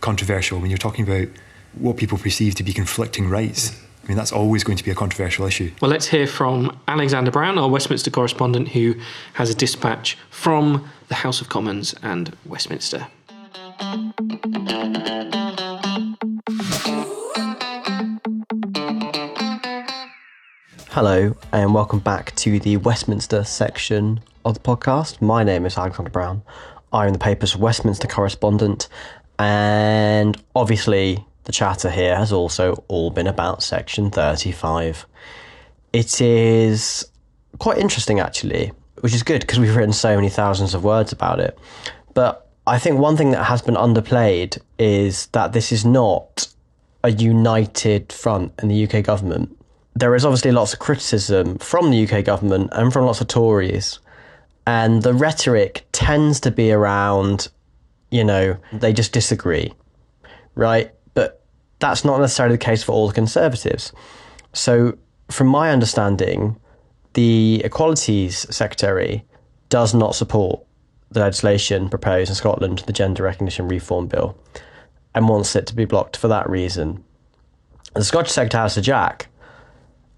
controversial 0.00 0.60
when 0.60 0.70
you're 0.70 0.78
talking 0.78 1.06
about 1.06 1.28
what 1.74 1.96
people 1.96 2.18
perceive 2.18 2.54
to 2.56 2.62
be 2.62 2.72
conflicting 2.72 3.28
rights. 3.28 3.78
I 4.04 4.08
mean, 4.08 4.16
that's 4.16 4.32
always 4.32 4.64
going 4.64 4.78
to 4.78 4.84
be 4.84 4.90
a 4.90 4.94
controversial 4.94 5.46
issue. 5.46 5.70
Well, 5.80 5.90
let's 5.90 6.06
hear 6.06 6.26
from 6.26 6.78
Alexander 6.88 7.30
Brown, 7.30 7.58
our 7.58 7.68
Westminster 7.68 8.10
correspondent, 8.10 8.68
who 8.68 8.94
has 9.34 9.50
a 9.50 9.54
dispatch 9.54 10.16
from 10.30 10.88
the 11.08 11.16
House 11.16 11.40
of 11.40 11.48
Commons 11.48 11.94
and 12.02 12.36
Westminster. 12.44 13.06
Hello, 20.90 21.34
and 21.50 21.72
welcome 21.72 22.00
back 22.00 22.34
to 22.36 22.60
the 22.60 22.76
Westminster 22.76 23.42
section 23.42 24.20
of 24.44 24.52
the 24.52 24.60
podcast. 24.60 25.22
My 25.22 25.44
name 25.44 25.64
is 25.64 25.78
Alexander 25.78 26.10
Brown. 26.10 26.42
I 26.92 27.06
am 27.06 27.14
the 27.14 27.18
paper's 27.18 27.56
Westminster 27.56 28.06
correspondent, 28.06 28.88
and 29.38 30.36
obviously, 30.54 31.24
the 31.44 31.52
chatter 31.52 31.88
here 31.88 32.16
has 32.16 32.32
also 32.32 32.84
all 32.88 33.10
been 33.10 33.26
about 33.26 33.62
Section 33.62 34.10
35. 34.10 35.06
It 35.94 36.20
is 36.20 37.06
quite 37.58 37.78
interesting, 37.78 38.20
actually, 38.20 38.72
which 39.00 39.14
is 39.14 39.22
good 39.22 39.40
because 39.40 39.58
we've 39.58 39.74
written 39.74 39.94
so 39.94 40.16
many 40.16 40.28
thousands 40.28 40.74
of 40.74 40.84
words 40.84 41.12
about 41.12 41.40
it. 41.40 41.58
But 42.12 42.49
I 42.70 42.78
think 42.78 42.98
one 42.98 43.16
thing 43.16 43.32
that 43.32 43.44
has 43.44 43.62
been 43.62 43.74
underplayed 43.74 44.58
is 44.78 45.26
that 45.28 45.52
this 45.52 45.72
is 45.72 45.84
not 45.84 46.46
a 47.02 47.10
united 47.10 48.12
front 48.12 48.52
in 48.62 48.68
the 48.68 48.84
UK 48.84 49.04
government 49.04 49.56
there 49.94 50.14
is 50.14 50.24
obviously 50.24 50.52
lots 50.52 50.72
of 50.72 50.78
criticism 50.78 51.58
from 51.58 51.90
the 51.90 52.08
UK 52.08 52.24
government 52.24 52.70
and 52.72 52.92
from 52.92 53.04
lots 53.04 53.20
of 53.20 53.28
Tories. 53.28 53.98
And 54.66 55.02
the 55.02 55.14
rhetoric 55.14 55.86
tends 55.92 56.40
to 56.40 56.50
be 56.50 56.70
around, 56.70 57.48
you 58.10 58.24
know, 58.24 58.56
they 58.72 58.92
just 58.92 59.12
disagree, 59.12 59.72
right? 60.54 60.92
But 61.14 61.42
that's 61.80 62.04
not 62.04 62.20
necessarily 62.20 62.54
the 62.54 62.64
case 62.64 62.82
for 62.82 62.92
all 62.92 63.08
the 63.08 63.14
Conservatives. 63.14 63.92
So, 64.52 64.96
from 65.28 65.48
my 65.48 65.70
understanding, 65.70 66.58
the 67.14 67.62
Equalities 67.64 68.46
Secretary 68.54 69.24
does 69.68 69.94
not 69.94 70.14
support 70.14 70.64
the 71.10 71.20
legislation 71.20 71.88
proposed 71.88 72.30
in 72.30 72.34
Scotland, 72.34 72.80
the 72.86 72.92
Gender 72.92 73.24
Recognition 73.24 73.68
Reform 73.68 74.06
Bill, 74.06 74.36
and 75.14 75.28
wants 75.28 75.56
it 75.56 75.66
to 75.66 75.74
be 75.74 75.84
blocked 75.84 76.16
for 76.16 76.28
that 76.28 76.48
reason. 76.48 77.04
The 77.94 78.04
Scottish 78.04 78.32
Secretary, 78.32 78.70
Sir 78.70 78.80
Jack, 78.80 79.28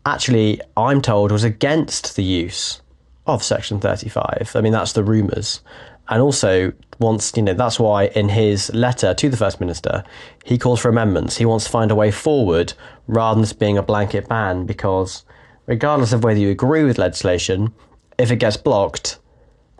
actually, 0.04 0.60
I'm 0.76 1.00
told, 1.00 1.32
was 1.32 1.44
against 1.44 2.16
the 2.16 2.24
use 2.24 2.82
of 3.26 3.42
Section 3.42 3.80
35. 3.80 4.52
I 4.54 4.60
mean, 4.60 4.72
that's 4.72 4.92
the 4.92 5.04
rumours. 5.04 5.62
And 6.08 6.20
also 6.20 6.72
wants, 6.98 7.32
you 7.36 7.42
know, 7.42 7.54
that's 7.54 7.78
why 7.80 8.06
in 8.08 8.28
his 8.28 8.72
letter 8.74 9.14
to 9.14 9.28
the 9.28 9.36
First 9.36 9.60
Minister, 9.60 10.04
he 10.44 10.58
calls 10.58 10.80
for 10.80 10.88
amendments. 10.88 11.36
He 11.36 11.46
wants 11.46 11.64
to 11.64 11.70
find 11.70 11.90
a 11.90 11.94
way 11.94 12.10
forward 12.10 12.74
rather 13.06 13.36
than 13.36 13.42
this 13.42 13.52
being 13.52 13.78
a 13.78 13.82
blanket 13.82 14.28
ban 14.28 14.66
because, 14.66 15.24
regardless 15.66 16.12
of 16.12 16.24
whether 16.24 16.40
you 16.40 16.50
agree 16.50 16.84
with 16.84 16.98
legislation, 16.98 17.72
if 18.18 18.30
it 18.30 18.36
gets 18.36 18.56
blocked, 18.56 19.18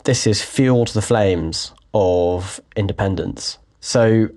this 0.05 0.27
is 0.27 0.43
fuel 0.43 0.85
to 0.85 0.95
the 0.95 1.03
flames 1.03 1.73
of 1.95 2.61
independence. 2.77 3.59
So 3.81 4.29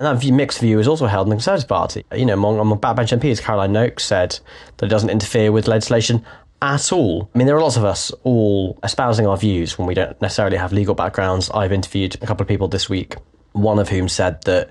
and 0.00 0.18
that 0.18 0.32
mixed 0.32 0.60
view 0.60 0.78
is 0.78 0.88
also 0.88 1.06
held 1.06 1.26
in 1.26 1.30
the 1.30 1.36
Conservative 1.36 1.68
Party. 1.68 2.04
You 2.14 2.24
know, 2.24 2.32
among, 2.32 2.58
among 2.58 2.80
backbench 2.80 3.18
MPs, 3.18 3.42
Caroline 3.42 3.72
Nokes 3.74 4.00
said 4.00 4.38
that 4.78 4.86
it 4.86 4.88
doesn't 4.88 5.10
interfere 5.10 5.52
with 5.52 5.68
legislation 5.68 6.24
at 6.62 6.90
all. 6.90 7.28
I 7.34 7.38
mean, 7.38 7.46
there 7.46 7.56
are 7.56 7.60
lots 7.60 7.76
of 7.76 7.84
us 7.84 8.10
all 8.22 8.78
espousing 8.82 9.26
our 9.26 9.36
views 9.36 9.78
when 9.78 9.86
we 9.86 9.92
don't 9.92 10.18
necessarily 10.22 10.56
have 10.56 10.72
legal 10.72 10.94
backgrounds. 10.94 11.50
I've 11.50 11.72
interviewed 11.72 12.14
a 12.22 12.26
couple 12.26 12.42
of 12.42 12.48
people 12.48 12.66
this 12.66 12.88
week, 12.88 13.16
one 13.52 13.78
of 13.78 13.90
whom 13.90 14.08
said 14.08 14.42
that 14.44 14.70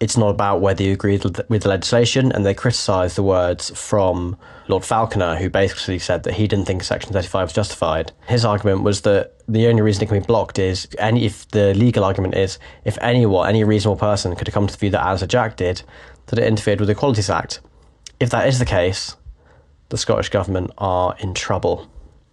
it's 0.00 0.16
not 0.16 0.30
about 0.30 0.62
whether 0.62 0.82
you 0.82 0.92
agree 0.92 1.20
with 1.48 1.62
the 1.62 1.68
legislation, 1.68 2.32
and 2.32 2.44
they 2.44 2.54
criticised 2.54 3.16
the 3.16 3.22
words 3.22 3.70
from 3.78 4.36
Lord 4.66 4.84
Falconer, 4.84 5.36
who 5.36 5.50
basically 5.50 5.98
said 5.98 6.22
that 6.22 6.34
he 6.34 6.48
didn't 6.48 6.64
think 6.64 6.82
Section 6.82 7.12
35 7.12 7.48
was 7.48 7.52
justified. 7.52 8.12
His 8.26 8.44
argument 8.44 8.82
was 8.82 9.02
that 9.02 9.34
the 9.46 9.66
only 9.66 9.82
reason 9.82 10.02
it 10.02 10.08
can 10.08 10.20
be 10.20 10.26
blocked 10.26 10.58
is 10.58 10.88
any 10.98 11.26
if 11.26 11.46
the 11.48 11.74
legal 11.74 12.02
argument 12.02 12.34
is 12.34 12.58
if 12.84 12.96
anyone, 13.02 13.48
any 13.48 13.62
reasonable 13.62 13.98
person 13.98 14.34
could 14.36 14.46
have 14.46 14.54
come 14.54 14.66
to 14.66 14.72
the 14.72 14.78
view 14.78 14.90
that 14.90 15.04
Alister 15.04 15.26
Jack 15.26 15.56
did, 15.56 15.82
that 16.26 16.38
it 16.38 16.46
interfered 16.46 16.80
with 16.80 16.86
the 16.86 16.92
Equalities 16.92 17.28
Act. 17.28 17.60
If 18.18 18.30
that 18.30 18.48
is 18.48 18.58
the 18.58 18.64
case, 18.64 19.16
the 19.90 19.98
Scottish 19.98 20.30
Government 20.30 20.70
are 20.78 21.14
in 21.18 21.34
trouble. 21.34 21.90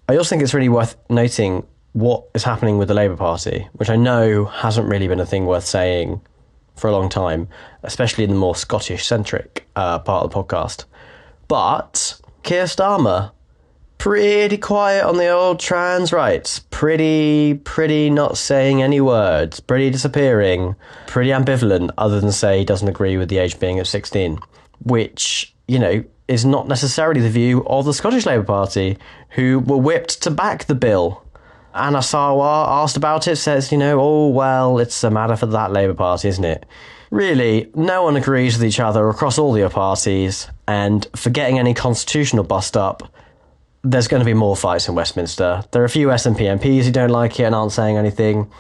I 0.08 0.16
also 0.16 0.30
think 0.30 0.42
it's 0.42 0.54
really 0.54 0.70
worth 0.70 0.96
noting 1.10 1.66
what 1.92 2.30
is 2.34 2.44
happening 2.44 2.78
with 2.78 2.88
the 2.88 2.94
Labour 2.94 3.18
Party, 3.18 3.68
which 3.74 3.90
I 3.90 3.98
know 3.98 4.46
hasn't 4.46 4.88
really 4.88 5.08
been 5.08 5.20
a 5.20 5.26
thing 5.26 5.46
worth 5.46 5.66
saying 5.66 6.22
for 6.78 6.88
a 6.88 6.92
long 6.92 7.10
time, 7.10 7.48
especially 7.84 8.24
in 8.24 8.30
the 8.30 8.36
more 8.36 8.56
Scottish 8.56 9.06
centric 9.06 9.68
uh, 9.76 10.00
part 10.00 10.24
of 10.24 10.32
the 10.32 10.44
podcast. 10.44 10.86
But 11.48 12.20
Keir 12.44 12.66
Starmer, 12.66 13.32
pretty 13.98 14.58
quiet 14.58 15.06
on 15.06 15.18
the 15.18 15.30
old 15.30 15.60
trans 15.60 16.14
rights, 16.14 16.60
pretty, 16.60 17.56
pretty 17.64 18.10
not 18.10 18.38
saying 18.38 18.82
any 18.82 19.02
words, 19.02 19.60
pretty 19.60 19.90
disappearing, 19.90 20.76
pretty 21.08 21.32
ambivalent, 21.32 21.92
other 21.98 22.20
than 22.20 22.32
say 22.32 22.60
he 22.60 22.66
doesn't 22.66 22.88
agree 22.88 23.18
with 23.18 23.30
the 23.30 23.38
age 23.38 23.60
being 23.60 23.80
at 23.80 23.88
16, 23.88 24.40
which, 24.84 25.56
you 25.68 25.80
know, 25.80 26.04
is 26.28 26.46
not 26.46 26.68
necessarily 26.68 27.22
the 27.22 27.30
view 27.30 27.66
of 27.68 27.86
the 27.86 27.94
Scottish 27.94 28.26
Labour 28.26 28.44
Party, 28.44 28.98
who 29.32 29.60
were 29.60 29.78
whipped 29.78 30.22
to 30.24 30.32
back 30.32 30.66
the 30.66 30.76
bill. 30.76 31.24
Anas 31.78 32.12
Sarwar 32.12 32.68
asked 32.68 32.98
about 32.98 33.28
it, 33.28 33.36
says, 33.38 33.72
you 33.72 33.78
know, 33.78 34.00
oh, 34.00 34.28
well, 34.30 34.80
it's 34.80 35.04
a 35.04 35.12
matter 35.12 35.36
for 35.36 35.46
that 35.48 35.72
Labour 35.72 35.94
Party, 35.94 36.28
isn't 36.28 36.44
it? 36.44 36.66
Really, 37.10 37.72
no 37.74 38.04
one 38.04 38.18
agrees 38.18 38.58
with 38.58 38.66
each 38.66 38.80
other 38.80 39.08
across 39.10 39.38
all 39.38 39.54
the 39.54 39.70
parties, 39.70 40.48
and 40.68 41.08
forgetting 41.16 41.58
any 41.58 41.74
constitutional 41.74 42.44
bust 42.44 42.76
up, 42.76 43.14
there's 43.84 44.08
going 44.08 44.20
to 44.20 44.26
be 44.26 44.34
more 44.34 44.56
fights 44.56 44.90
in 44.90 44.96
Westminster. 44.96 45.64
There 45.72 45.82
are 45.82 45.86
a 45.86 45.90
few 45.90 46.08
SNP 46.08 46.60
MPs 46.60 46.84
who 46.84 46.92
don't 46.92 47.10
like 47.10 47.40
it 47.40 47.44
and 47.44 47.56
aren't 47.56 47.72
saying 47.72 47.96
anything. 47.98 48.52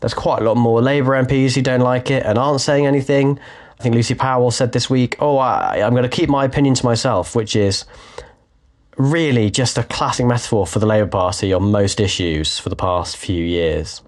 There's 0.00 0.12
quite 0.12 0.42
a 0.42 0.44
lot 0.44 0.56
more 0.56 0.82
Labour 0.82 1.12
MPs 1.12 1.54
who 1.54 1.62
don't 1.62 1.80
like 1.80 2.10
it 2.10 2.24
and 2.26 2.36
aren't 2.36 2.60
saying 2.60 2.86
anything. 2.86 3.38
I 3.78 3.82
think 3.82 3.94
Lucy 3.94 4.14
Powell 4.14 4.50
said 4.50 4.72
this 4.72 4.90
week, 4.90 5.16
oh, 5.20 5.38
I, 5.38 5.80
I'm 5.82 5.92
going 5.92 6.02
to 6.02 6.08
keep 6.08 6.28
my 6.28 6.44
opinion 6.44 6.74
to 6.74 6.84
myself, 6.84 7.34
which 7.34 7.56
is 7.56 7.86
really 8.96 9.50
just 9.50 9.78
a 9.78 9.82
classic 9.82 10.26
metaphor 10.26 10.66
for 10.66 10.78
the 10.78 10.86
Labour 10.86 11.08
Party 11.08 11.52
on 11.52 11.70
most 11.70 12.00
issues 12.00 12.58
for 12.58 12.68
the 12.68 12.76
past 12.76 13.16
few 13.16 13.44
years. 13.44 14.02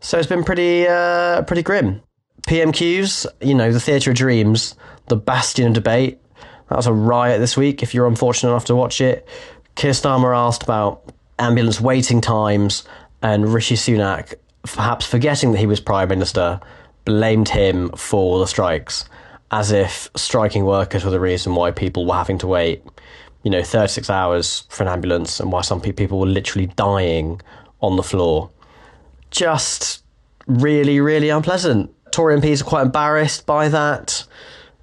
So 0.00 0.18
it's 0.18 0.28
been 0.28 0.44
pretty, 0.44 0.86
uh, 0.86 1.42
pretty 1.42 1.62
grim. 1.62 2.02
PMQs, 2.46 3.26
you 3.40 3.54
know, 3.54 3.70
the 3.70 3.80
Theatre 3.80 4.10
of 4.10 4.16
Dreams, 4.16 4.74
the 5.08 5.16
bastion 5.16 5.66
of 5.66 5.72
debate. 5.74 6.18
That 6.68 6.76
was 6.76 6.86
a 6.86 6.92
riot 6.92 7.40
this 7.40 7.56
week, 7.56 7.82
if 7.82 7.94
you're 7.94 8.06
unfortunate 8.06 8.50
enough 8.50 8.64
to 8.66 8.76
watch 8.76 9.00
it. 9.00 9.28
Keir 9.74 9.92
Starmer 9.92 10.36
asked 10.36 10.62
about 10.62 11.12
ambulance 11.38 11.80
waiting 11.80 12.20
times, 12.20 12.84
and 13.22 13.52
Rishi 13.52 13.74
Sunak, 13.74 14.34
perhaps 14.62 15.06
forgetting 15.06 15.52
that 15.52 15.58
he 15.58 15.66
was 15.66 15.80
Prime 15.80 16.08
Minister, 16.08 16.60
blamed 17.04 17.48
him 17.48 17.90
for 17.90 18.38
the 18.38 18.46
strikes, 18.46 19.04
as 19.50 19.72
if 19.72 20.08
striking 20.16 20.64
workers 20.64 21.04
were 21.04 21.10
the 21.10 21.20
reason 21.20 21.54
why 21.54 21.70
people 21.70 22.06
were 22.06 22.14
having 22.14 22.38
to 22.38 22.46
wait, 22.46 22.82
you 23.42 23.50
know, 23.50 23.62
36 23.62 24.10
hours 24.10 24.64
for 24.68 24.82
an 24.82 24.88
ambulance 24.88 25.40
and 25.40 25.50
why 25.50 25.62
some 25.62 25.80
people 25.80 26.18
were 26.18 26.26
literally 26.26 26.66
dying 26.66 27.40
on 27.80 27.96
the 27.96 28.02
floor. 28.02 28.50
Just 29.30 30.02
really, 30.46 31.00
really 31.00 31.30
unpleasant. 31.30 31.94
Tory 32.10 32.38
MPs 32.38 32.60
are 32.60 32.64
quite 32.64 32.82
embarrassed 32.82 33.46
by 33.46 33.68
that. 33.68 34.24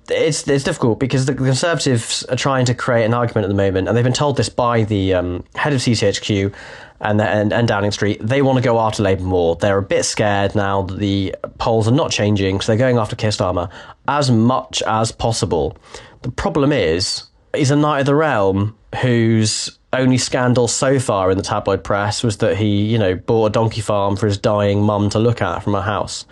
It's 0.09 0.47
it's 0.47 0.63
difficult 0.63 0.99
because 0.99 1.25
the 1.25 1.33
Conservatives 1.33 2.23
are 2.23 2.37
trying 2.37 2.65
to 2.65 2.73
create 2.73 3.03
an 3.03 3.13
argument 3.13 3.43
at 3.43 3.49
the 3.49 3.55
moment, 3.55 3.89
and 3.89 3.97
they've 3.97 4.05
been 4.05 4.13
told 4.13 4.37
this 4.37 4.47
by 4.47 4.83
the 4.83 5.13
um, 5.13 5.43
head 5.55 5.73
of 5.73 5.81
CCHQ 5.81 6.53
and, 7.01 7.19
and 7.19 7.51
and 7.51 7.67
Downing 7.67 7.91
Street. 7.91 8.19
They 8.21 8.41
want 8.41 8.57
to 8.57 8.63
go 8.63 8.79
after 8.79 9.03
Labour 9.03 9.23
more. 9.23 9.57
They're 9.57 9.77
a 9.77 9.83
bit 9.83 10.05
scared 10.05 10.55
now 10.55 10.83
that 10.83 10.99
the 10.99 11.35
polls 11.57 11.89
are 11.89 11.93
not 11.93 12.09
changing, 12.09 12.61
so 12.61 12.71
they're 12.71 12.77
going 12.77 12.97
after 12.97 13.17
Keir 13.17 13.31
Starmer 13.31 13.69
as 14.07 14.31
much 14.31 14.81
as 14.83 15.11
possible. 15.11 15.77
The 16.21 16.31
problem 16.31 16.71
is, 16.71 17.26
he's 17.55 17.71
a 17.71 17.75
knight 17.75 18.01
of 18.01 18.05
the 18.05 18.15
realm 18.15 18.77
whose 19.01 19.77
only 19.93 20.17
scandal 20.17 20.67
so 20.67 20.99
far 20.99 21.31
in 21.31 21.37
the 21.37 21.43
tabloid 21.43 21.83
press 21.83 22.23
was 22.23 22.37
that 22.37 22.57
he, 22.57 22.85
you 22.85 22.97
know, 22.97 23.15
bought 23.15 23.45
a 23.45 23.49
donkey 23.49 23.81
farm 23.81 24.15
for 24.15 24.27
his 24.27 24.37
dying 24.37 24.81
mum 24.81 25.09
to 25.09 25.19
look 25.19 25.41
at 25.41 25.63
from 25.63 25.73
her 25.73 25.81
house 25.81 26.25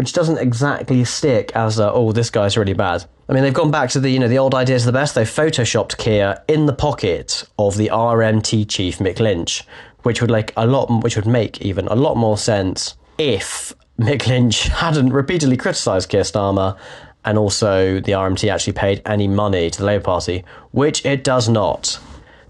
which 0.00 0.14
doesn't 0.14 0.38
exactly 0.38 1.04
stick 1.04 1.52
as 1.54 1.78
a, 1.78 1.92
oh 1.92 2.10
this 2.10 2.30
guy's 2.30 2.56
really 2.56 2.72
bad. 2.72 3.04
I 3.28 3.34
mean 3.34 3.42
they've 3.42 3.52
gone 3.52 3.70
back 3.70 3.90
to 3.90 4.00
the 4.00 4.08
you 4.08 4.18
know 4.18 4.28
the 4.28 4.38
old 4.38 4.54
ideas 4.54 4.84
are 4.84 4.86
the 4.86 4.92
best. 4.92 5.14
They've 5.14 5.26
photoshopped 5.26 5.98
Keir 5.98 6.42
in 6.48 6.64
the 6.64 6.72
pocket 6.72 7.44
of 7.58 7.76
the 7.76 7.88
RMT 7.88 8.66
chief 8.68 8.98
Mick 8.98 9.20
Lynch, 9.20 9.62
which 10.02 10.22
would 10.22 10.30
like 10.30 10.54
a 10.56 10.66
lot 10.66 11.02
which 11.02 11.16
would 11.16 11.26
make 11.26 11.60
even 11.60 11.86
a 11.88 11.94
lot 11.94 12.16
more 12.16 12.38
sense 12.38 12.94
if 13.18 13.74
Mick 13.98 14.26
Lynch 14.26 14.62
hadn't 14.68 15.12
repeatedly 15.12 15.58
criticised 15.58 16.08
Keir 16.08 16.22
Starmer 16.22 16.78
and 17.24 17.38
also 17.38 18.00
the 18.00 18.12
RMT 18.12 18.52
actually 18.52 18.72
paid 18.72 19.02
any 19.04 19.28
money 19.28 19.70
to 19.70 19.78
the 19.78 19.84
Labour 19.84 20.04
Party, 20.04 20.44
which 20.72 21.04
it 21.04 21.24
does 21.24 21.48
not. 21.48 21.98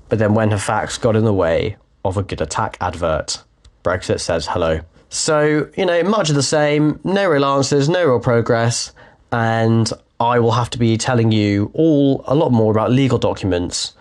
But 0.09 0.18
then 0.18 0.35
when 0.35 0.50
her 0.50 0.59
facts 0.59 0.98
got 0.98 1.16
in 1.16 1.24
the 1.24 1.33
way 1.33 1.76
of 2.04 2.16
a 2.16 2.22
good 2.22 2.40
attack 2.40 2.76
advert, 2.80 3.42
Brexit 3.85 4.20
says 4.20 4.46
hello. 4.46 4.80
So, 5.09 5.68
you 5.76 5.87
know, 5.87 6.02
much 6.04 6.28
of 6.30 6.37
the 6.37 6.42
same, 6.42 7.00
no 7.02 7.28
real 7.28 7.44
answers, 7.44 7.88
no 7.88 8.04
real 8.04 8.20
progress, 8.20 8.92
and 9.33 9.90
I 10.20 10.38
will 10.38 10.52
have 10.52 10.70
to 10.70 10.78
be 10.78 10.96
telling 10.96 11.33
you 11.33 11.70
all 11.74 12.22
a 12.26 12.35
lot 12.35 12.52
more 12.52 12.70
about 12.70 12.92
legal 12.92 13.18
documents 13.18 13.94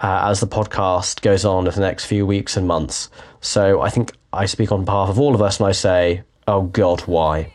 uh, 0.00 0.22
as 0.24 0.40
the 0.40 0.46
podcast 0.46 1.20
goes 1.20 1.44
on 1.44 1.66
over 1.66 1.76
the 1.76 1.86
next 1.86 2.06
few 2.06 2.26
weeks 2.26 2.56
and 2.56 2.66
months. 2.66 3.10
So 3.40 3.80
I 3.80 3.90
think 3.90 4.12
I 4.32 4.46
speak 4.46 4.72
on 4.72 4.84
behalf 4.84 5.08
of 5.08 5.20
all 5.20 5.34
of 5.34 5.42
us 5.42 5.60
when 5.60 5.68
I 5.68 5.72
say, 5.72 6.22
oh 6.46 6.62
God, 6.62 7.02
why? 7.02 7.52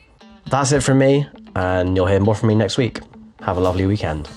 That's 0.47 0.71
it 0.71 0.81
from 0.81 0.99
me, 0.99 1.27
and 1.55 1.95
you'll 1.95 2.07
hear 2.07 2.19
more 2.19 2.35
from 2.35 2.49
me 2.49 2.55
next 2.55 2.77
week. 2.77 2.99
Have 3.41 3.57
a 3.57 3.61
lovely 3.61 3.85
weekend. 3.85 4.29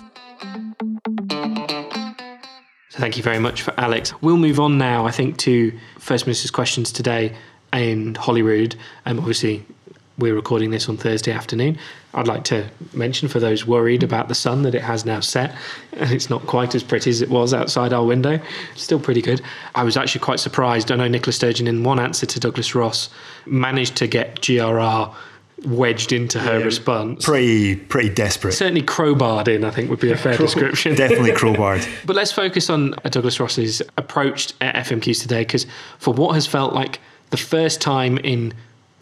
Thank 2.93 3.17
you 3.17 3.23
very 3.23 3.39
much 3.39 3.63
for 3.63 3.79
Alex. 3.79 4.15
We'll 4.23 4.39
move 4.39 4.59
on 4.59 4.79
now, 4.79 5.07
I 5.07 5.11
think, 5.11 5.37
to 5.39 5.73
First 5.99 6.27
Minister's 6.27 6.51
questions 6.51 6.91
today 6.91 7.37
in 7.73 8.15
Holyrood. 8.15 8.75
Um, 9.05 9.19
obviously, 9.19 9.67
we're 10.19 10.35
recording 10.35 10.71
this 10.71 10.89
on 10.89 10.97
Thursday 10.97 11.31
afternoon. 11.31 11.79
I'd 12.15 12.27
like 12.27 12.45
to 12.45 12.71
mention 12.95 13.29
for 13.29 13.39
those 13.39 13.67
worried 13.67 14.03
about 14.03 14.29
the 14.29 14.35
sun 14.35 14.63
that 14.63 14.75
it 14.75 14.81
has 14.81 15.05
now 15.05 15.21
set 15.21 15.55
and 15.93 16.11
it's 16.13 16.31
not 16.31 16.47
quite 16.47 16.75
as 16.75 16.83
pretty 16.83 17.11
as 17.11 17.21
it 17.21 17.29
was 17.29 17.53
outside 17.53 17.93
our 17.93 18.05
window. 18.05 18.41
Still 18.77 18.99
pretty 18.99 19.21
good. 19.21 19.43
I 19.75 19.85
was 19.85 19.99
actually 19.99 20.23
quite 20.23 20.41
surprised. 20.41 20.91
I 20.91 20.97
know 20.97 21.07
Nicola 21.07 21.33
Sturgeon, 21.33 21.67
in 21.67 21.85
one 21.85 22.01
answer 22.01 22.25
to 22.25 22.41
Douglas 22.41 22.75
Ross, 22.75 23.11
managed 23.45 23.97
to 23.97 24.07
get 24.07 24.37
GRR 24.37 25.15
wedged 25.67 26.13
into 26.13 26.39
her 26.39 26.59
yeah, 26.59 26.65
response. 26.65 27.25
Pretty, 27.25 27.77
pretty 27.77 28.09
desperate. 28.09 28.53
Certainly 28.53 28.83
crowbarred 28.83 29.49
in, 29.49 29.65
I 29.65 29.71
think 29.71 29.91
would 29.91 30.01
be 30.01 30.13
a 30.13 30.17
fair 30.17 30.37
description. 30.37 30.95
Definitely 30.97 31.33
crowbarred. 31.33 31.87
but 32.07 32.17
let's 32.17 32.33
focus 32.33 32.71
on 32.71 32.95
Douglas 33.11 33.41
Ross's 33.41 33.83
approach 33.97 34.53
at 34.61 34.87
FMQs 34.87 35.21
today, 35.21 35.41
because 35.41 35.67
for 35.99 36.15
what 36.15 36.35
has 36.35 36.47
felt 36.47 36.73
like 36.73 37.01
the 37.31 37.37
first 37.37 37.81
time 37.81 38.19
in 38.19 38.55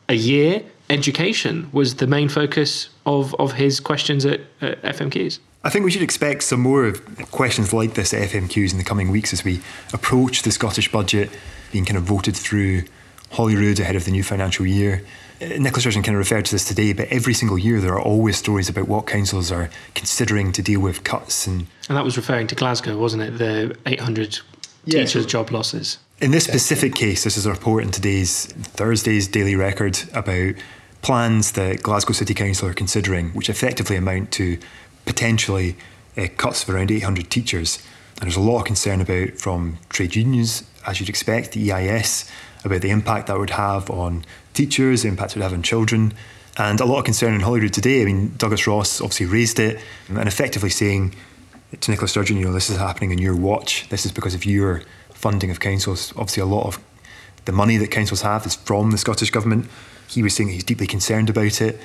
a 0.09 0.15
year, 0.15 0.63
education 0.91 1.69
was 1.73 1.97
the 1.97 2.07
main 2.07 2.29
focus 2.29 2.89
of, 3.07 3.35
of 3.37 3.53
his 3.53 3.81
questions 3.81 4.25
at, 4.25 4.41
at 4.61 4.81
FMQs. 4.83 5.39
I 5.63 5.71
think 5.71 5.85
we 5.85 5.91
should 5.91 6.03
expect 6.03 6.43
some 6.43 6.61
more 6.61 6.93
questions 7.31 7.73
like 7.73 7.95
this 7.95 8.13
at 8.13 8.29
FMQs 8.31 8.73
in 8.73 8.79
the 8.79 8.85
coming 8.85 9.11
weeks 9.11 9.33
as 9.33 9.45
we 9.45 9.63
approach 9.95 10.43
the 10.43 10.53
Scottish 10.53 10.93
budget 10.93 11.31
being 11.73 11.87
kind 11.87 11.97
of 11.97 12.05
voted 12.05 12.37
through 12.37 12.85
Holyrood 13.31 13.81
ahead 13.81 13.97
of 13.97 14.05
the 14.05 14.11
new 14.11 14.23
financial 14.23 14.67
year. 14.67 15.03
Uh, 15.41 15.47
Nicola 15.59 15.81
Sturgeon 15.81 16.03
kind 16.03 16.17
of 16.17 16.19
referred 16.19 16.45
to 16.47 16.53
this 16.53 16.65
today, 16.65 16.93
but 16.93 17.09
every 17.09 17.35
single 17.35 17.59
year 17.59 17.81
there 17.81 17.95
are 17.95 18.01
always 18.01 18.37
stories 18.37 18.69
about 18.69 18.89
what 18.89 19.07
councils 19.07 19.51
are 19.51 19.71
considering 19.95 20.53
to 20.53 20.63
deal 20.63 20.81
with 20.81 21.05
cuts 21.05 21.47
and. 21.47 21.67
And 21.89 21.97
that 21.97 22.05
was 22.05 22.17
referring 22.17 22.47
to 22.49 22.55
Glasgow, 22.55 22.97
wasn't 22.97 23.23
it? 23.23 23.39
The 23.39 23.77
800 23.87 24.41
yeah, 24.85 25.01
teachers' 25.01 25.27
job 25.27 25.51
losses. 25.51 25.99
In 26.21 26.31
this 26.31 26.45
specific 26.45 26.95
case, 26.95 27.25
this 27.25 27.37
is 27.37 27.47
a 27.47 27.51
report 27.51 27.85
in 27.85 27.91
today's 27.91 28.47
Thursday's 28.47 29.27
Daily 29.29 29.57
Record 29.57 29.99
about 30.13 30.55
plans 31.03 31.53
that 31.53 31.83
Glasgow 31.83 32.13
City 32.13 32.33
Council 32.33 32.69
are 32.69 32.75
considering, 32.75 33.31
which 33.31 33.51
effectively 33.51 33.97
amount 33.97 34.31
to 34.33 34.59
potentially 35.05 35.77
uh, 36.17 36.29
cuts 36.37 36.63
of 36.63 36.75
around 36.75 36.91
800 36.91 37.31
teachers. 37.31 37.79
And 38.21 38.23
there's 38.23 38.37
a 38.37 38.41
lot 38.41 38.61
of 38.61 38.65
concern 38.65 39.01
about 39.01 39.33
from 39.33 39.79
trade 39.89 40.15
unions, 40.15 40.63
as 40.87 41.01
you'd 41.01 41.09
expect, 41.09 41.53
the 41.53 41.73
EIS, 41.73 42.31
about 42.65 42.81
the 42.81 42.91
impact 42.91 43.27
that 43.27 43.39
would 43.39 43.51
have 43.51 43.91
on 43.91 44.25
teachers, 44.55 45.03
the 45.03 45.09
impact 45.09 45.33
it 45.33 45.37
would 45.37 45.43
have 45.43 45.53
on 45.53 45.63
children, 45.63 46.15
and 46.57 46.81
a 46.81 46.85
lot 46.85 46.99
of 46.99 47.05
concern 47.05 47.35
in 47.35 47.41
Holyrood 47.41 47.73
today. 47.73 48.03
I 48.03 48.05
mean, 48.05 48.35
Douglas 48.37 48.67
Ross 48.67 49.01
obviously 49.01 49.27
raised 49.27 49.59
it 49.59 49.81
and 50.09 50.29
effectively 50.29 50.71
saying 50.71 51.15
to 51.81 51.91
Nicola 51.91 52.09
Sturgeon, 52.09 52.37
you 52.37 52.45
know, 52.45 52.53
this 52.53 52.71
is 52.71 52.77
happening 52.77 53.11
in 53.11 53.19
your 53.19 53.37
watch. 53.37 53.89
This 53.89 54.07
is 54.07 54.13
because 54.13 54.35
of 54.35 54.45
your 54.45 54.83
funding 55.13 55.51
of 55.51 55.61
councils. 55.61 56.13
Obviously, 56.13 56.43
a 56.43 56.47
lot 56.47 56.67
of 56.67 56.79
the 57.45 57.53
money 57.53 57.77
that 57.77 57.91
councils 57.91 58.23
have 58.23 58.47
is 58.47 58.55
from 58.55 58.93
the 58.93 58.99
Scottish 58.99 59.31
Government. 59.31 59.67
He 60.09 60.23
was 60.23 60.35
saying 60.35 60.51
he's 60.51 60.65
deeply 60.65 60.87
concerned 60.87 61.29
about 61.29 61.61
it. 61.61 61.81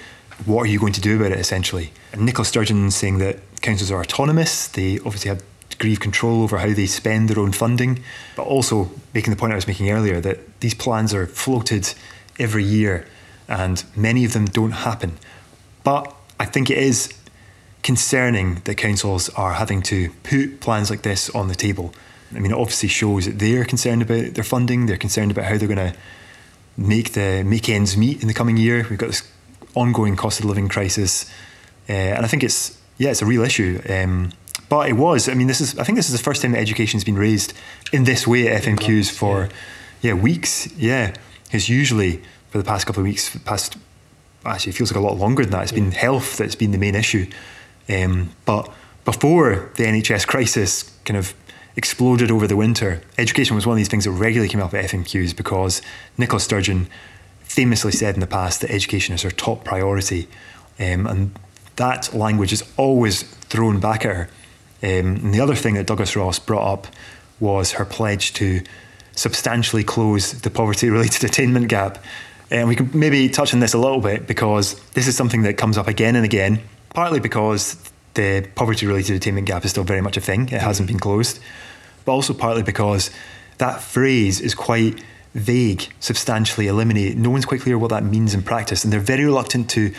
What 0.46 0.64
are 0.64 0.70
you 0.70 0.80
going 0.80 0.94
to 0.94 1.02
do 1.02 1.18
about 1.18 1.32
it, 1.32 1.40
essentially? 1.40 1.92
And 2.14 2.26
Nicola 2.26 2.46
Sturgeon 2.46 2.92
saying 2.92 3.18
that 3.18 3.40
councils 3.62 3.92
are 3.92 4.00
autonomous. 4.00 4.68
They 4.68 5.00
obviously 5.00 5.30
have 5.30 5.44
degree 5.70 5.94
of 5.94 6.00
control 6.00 6.44
over 6.44 6.58
how 6.58 6.74
they 6.74 6.86
spend 6.86 7.30
their 7.30 7.40
own 7.40 7.52
funding, 7.52 8.04
but 8.36 8.44
also 8.44 8.92
making 9.14 9.32
the 9.32 9.40
point 9.40 9.54
I 9.54 9.56
was 9.56 9.68
making 9.68 9.90
earlier 9.90 10.20
that 10.22 10.60
these 10.60 10.74
plans 10.74 11.14
are 11.14 11.26
floated 11.26 11.94
every 12.40 12.64
year 12.64 13.06
and 13.48 13.84
many 13.96 14.24
of 14.26 14.34
them 14.34 14.46
don't 14.46 14.72
happen. 14.72 15.18
But 15.84 16.16
I 16.40 16.46
think 16.46 16.70
it 16.70 16.78
is 16.78 17.14
concerning 17.84 18.62
that 18.66 18.76
councils 18.76 19.30
are 19.30 19.54
having 19.54 19.82
to 19.84 20.10
put 20.24 20.60
plans 20.60 20.90
like 20.90 21.02
this 21.02 21.30
on 21.32 21.48
the 21.48 21.56
table. 21.56 21.94
I 22.36 22.40
mean, 22.40 22.52
it 22.52 22.58
obviously 22.58 22.90
shows 22.90 23.26
that 23.26 23.40
they're 23.40 23.66
concerned 23.66 24.02
about 24.02 24.36
their 24.36 24.44
funding. 24.44 24.86
They're 24.86 24.98
concerned 24.98 25.32
about 25.32 25.46
how 25.46 25.58
they're 25.58 25.68
going 25.68 25.94
to 25.94 25.96
make 26.78 27.14
the 27.14 27.44
make 27.44 27.68
ends 27.68 27.98
meet 27.98 28.22
in 28.22 28.28
the 28.28 28.34
coming 28.34 28.58
year. 28.58 28.86
We've 28.90 29.00
got 29.00 29.08
this 29.08 29.30
ongoing 29.76 30.16
cost 30.16 30.40
of 30.40 30.46
living 30.46 30.70
crisis, 30.70 31.30
uh, 31.90 31.94
and 31.94 32.26
I 32.26 32.28
think 32.28 32.44
it's 32.44 32.78
yeah, 32.98 33.10
it's 33.10 33.22
a 33.22 33.26
real 33.26 33.44
issue. 33.44 33.82
Um, 33.90 34.32
but 34.70 34.88
it 34.88 34.94
was. 34.94 35.28
I 35.28 35.34
mean, 35.34 35.48
this 35.48 35.62
is. 35.62 35.78
I 35.80 35.84
think 35.84 35.98
this 35.98 36.10
is 36.10 36.16
the 36.16 36.24
first 36.24 36.44
time 36.44 36.52
that 36.52 36.60
education's 36.60 37.04
been 37.04 37.18
raised 37.18 37.54
in 37.92 38.04
this 38.04 38.28
way 38.28 38.48
at 38.48 38.64
FMQs 38.64 39.12
for 39.12 39.50
yeah 40.02 40.14
weeks. 40.14 40.72
Yeah, 40.78 41.16
because 41.50 41.68
usually 41.68 42.22
for 42.52 42.60
the 42.60 42.64
past 42.64 42.86
couple 42.86 43.02
of 43.02 43.08
weeks, 43.08 43.36
past 43.40 43.76
actually 44.46 44.70
it 44.70 44.76
feels 44.76 44.92
like 44.92 45.02
a 45.02 45.04
lot 45.04 45.18
longer 45.18 45.42
than 45.44 45.52
that. 45.52 45.64
It's 45.64 45.72
been 45.72 45.92
health 45.92 46.38
that's 46.38 46.56
been 46.56 46.72
the 46.72 46.78
main 46.78 46.94
issue. 46.94 47.28
Um, 47.90 48.30
but 48.46 48.72
before 49.04 49.72
the 49.76 49.86
NHS 49.86 50.28
crisis 50.28 50.96
kind 51.06 51.18
of 51.18 51.34
exploded 51.76 52.30
over 52.30 52.46
the 52.46 52.56
winter, 52.56 53.02
education 53.18 53.56
was 53.56 53.66
one 53.66 53.74
of 53.74 53.78
these 53.78 53.88
things 53.88 54.06
that 54.06 54.12
regularly 54.12 54.48
came 54.48 54.62
up 54.62 54.76
at 54.76 54.86
FMQs 54.86 55.36
because 55.36 55.82
Nicola 56.20 56.40
Sturgeon 56.40 56.88
famously 57.42 57.92
said 57.92 58.14
in 58.14 58.22
the 58.22 58.28
past 58.28 58.62
that 58.62 58.70
education 58.70 59.16
is 59.16 59.24
her 59.24 59.32
top 59.32 59.64
priority. 59.64 60.28
Um, 60.80 61.08
and 61.08 61.32
that 61.78 62.14
language 62.14 62.54
is 62.54 62.64
always 62.78 63.24
thrown 63.24 63.80
back 63.80 64.06
at 64.06 64.16
her. 64.16 64.30
Um, 64.84 65.16
and 65.16 65.34
the 65.34 65.42
other 65.42 65.56
thing 65.56 65.74
that 65.74 65.88
Douglas 65.88 66.16
Ross 66.16 66.38
brought 66.38 66.72
up 66.72 66.88
was 67.40 67.74
her 67.74 67.86
pledge 67.86 68.34
to 68.34 68.62
substantially 69.20 69.84
close 69.84 70.32
the 70.32 70.50
poverty 70.50 70.90
related 70.90 71.24
attainment 71.30 71.68
gap. 71.68 72.04
And 72.50 72.68
we 72.68 72.76
can 72.76 72.90
maybe 72.94 73.30
touch 73.30 73.54
on 73.54 73.60
this 73.60 73.74
a 73.74 73.78
little 73.78 74.00
bit 74.00 74.26
because 74.26 74.80
this 74.92 75.08
is 75.08 75.16
something 75.16 75.44
that 75.44 75.58
comes 75.58 75.78
up 75.78 75.88
again 75.88 76.16
and 76.16 76.26
again, 76.26 76.62
partly 76.94 77.20
because 77.20 77.78
the 78.16 78.48
poverty 78.56 78.88
related 78.88 79.16
attainment 79.16 79.46
gap 79.46 79.66
is 79.66 79.72
still 79.72 79.84
very 79.84 80.02
much 80.02 80.18
a 80.18 80.22
thing, 80.22 80.44
it 80.50 80.62
hasn't 80.62 80.88
been 80.88 81.00
closed, 81.00 81.40
but 82.06 82.14
also 82.14 82.34
partly 82.34 82.64
because 82.64 83.12
that 83.60 83.82
phrase 83.82 84.42
is 84.42 84.56
quite 84.56 85.04
vague, 85.36 85.88
substantially 86.00 86.68
eliminate. 86.68 87.16
No 87.18 87.30
one's 87.30 87.46
quite 87.46 87.62
clear 87.62 87.78
what 87.78 87.92
that 87.92 88.04
means 88.04 88.34
in 88.34 88.42
practice, 88.42 88.84
and 88.84 88.92
they're 88.92 89.00
very 89.00 89.26
reluctant 89.26 89.70
to 89.72 89.94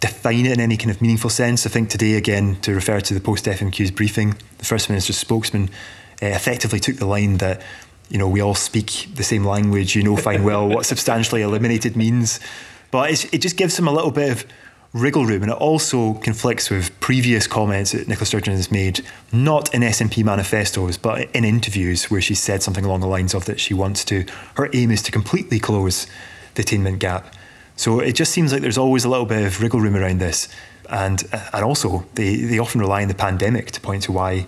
define 0.00 0.46
it 0.46 0.52
in 0.52 0.60
any 0.60 0.76
kind 0.76 0.90
of 0.90 1.00
meaningful 1.00 1.30
sense. 1.30 1.66
I 1.66 1.68
think 1.68 1.90
today, 1.90 2.14
again, 2.14 2.56
to 2.62 2.74
refer 2.74 3.00
to 3.00 3.14
the 3.14 3.20
post 3.20 3.44
FMQ's 3.44 3.90
briefing, 3.90 4.34
the 4.58 4.64
First 4.64 4.88
Minister's 4.88 5.18
spokesman 5.18 5.70
uh, 6.22 6.26
effectively 6.26 6.80
took 6.80 6.96
the 6.96 7.06
line 7.06 7.36
that 7.36 7.62
you 8.08 8.18
know, 8.18 8.28
we 8.28 8.40
all 8.40 8.54
speak 8.54 9.08
the 9.14 9.24
same 9.24 9.44
language, 9.44 9.96
you 9.96 10.02
know 10.02 10.16
fine 10.16 10.44
well 10.44 10.68
what 10.68 10.86
substantially 10.86 11.42
eliminated 11.42 11.96
means. 11.96 12.40
But 12.90 13.24
it 13.32 13.38
just 13.40 13.56
gives 13.56 13.76
them 13.76 13.88
a 13.88 13.92
little 13.92 14.12
bit 14.12 14.30
of 14.30 14.46
wriggle 14.92 15.26
room, 15.26 15.42
and 15.42 15.52
it 15.52 15.58
also 15.58 16.14
conflicts 16.14 16.70
with 16.70 16.98
previous 17.00 17.46
comments 17.46 17.92
that 17.92 18.08
Nicola 18.08 18.26
Sturgeon 18.26 18.54
has 18.54 18.70
made, 18.70 19.04
not 19.32 19.74
in 19.74 19.82
SNP 19.82 20.24
manifestos, 20.24 20.96
but 20.96 21.28
in 21.34 21.44
interviews 21.44 22.10
where 22.10 22.20
she 22.20 22.34
said 22.34 22.62
something 22.62 22.84
along 22.84 23.00
the 23.00 23.06
lines 23.06 23.34
of 23.34 23.44
that 23.44 23.60
she 23.60 23.74
wants 23.74 24.04
to, 24.06 24.24
her 24.54 24.70
aim 24.72 24.90
is 24.90 25.02
to 25.02 25.12
completely 25.12 25.58
close 25.58 26.06
the 26.54 26.62
attainment 26.62 26.98
gap. 26.98 27.34
So 27.76 28.00
it 28.00 28.12
just 28.12 28.32
seems 28.32 28.52
like 28.52 28.62
there's 28.62 28.78
always 28.78 29.04
a 29.04 29.08
little 29.10 29.26
bit 29.26 29.44
of 29.44 29.60
wriggle 29.60 29.80
room 29.80 29.96
around 29.96 30.18
this. 30.18 30.48
And, 30.88 31.22
and 31.52 31.64
also, 31.64 32.06
they, 32.14 32.36
they 32.36 32.58
often 32.58 32.80
rely 32.80 33.02
on 33.02 33.08
the 33.08 33.14
pandemic 33.14 33.72
to 33.72 33.80
point 33.80 34.04
to 34.04 34.12
why 34.12 34.46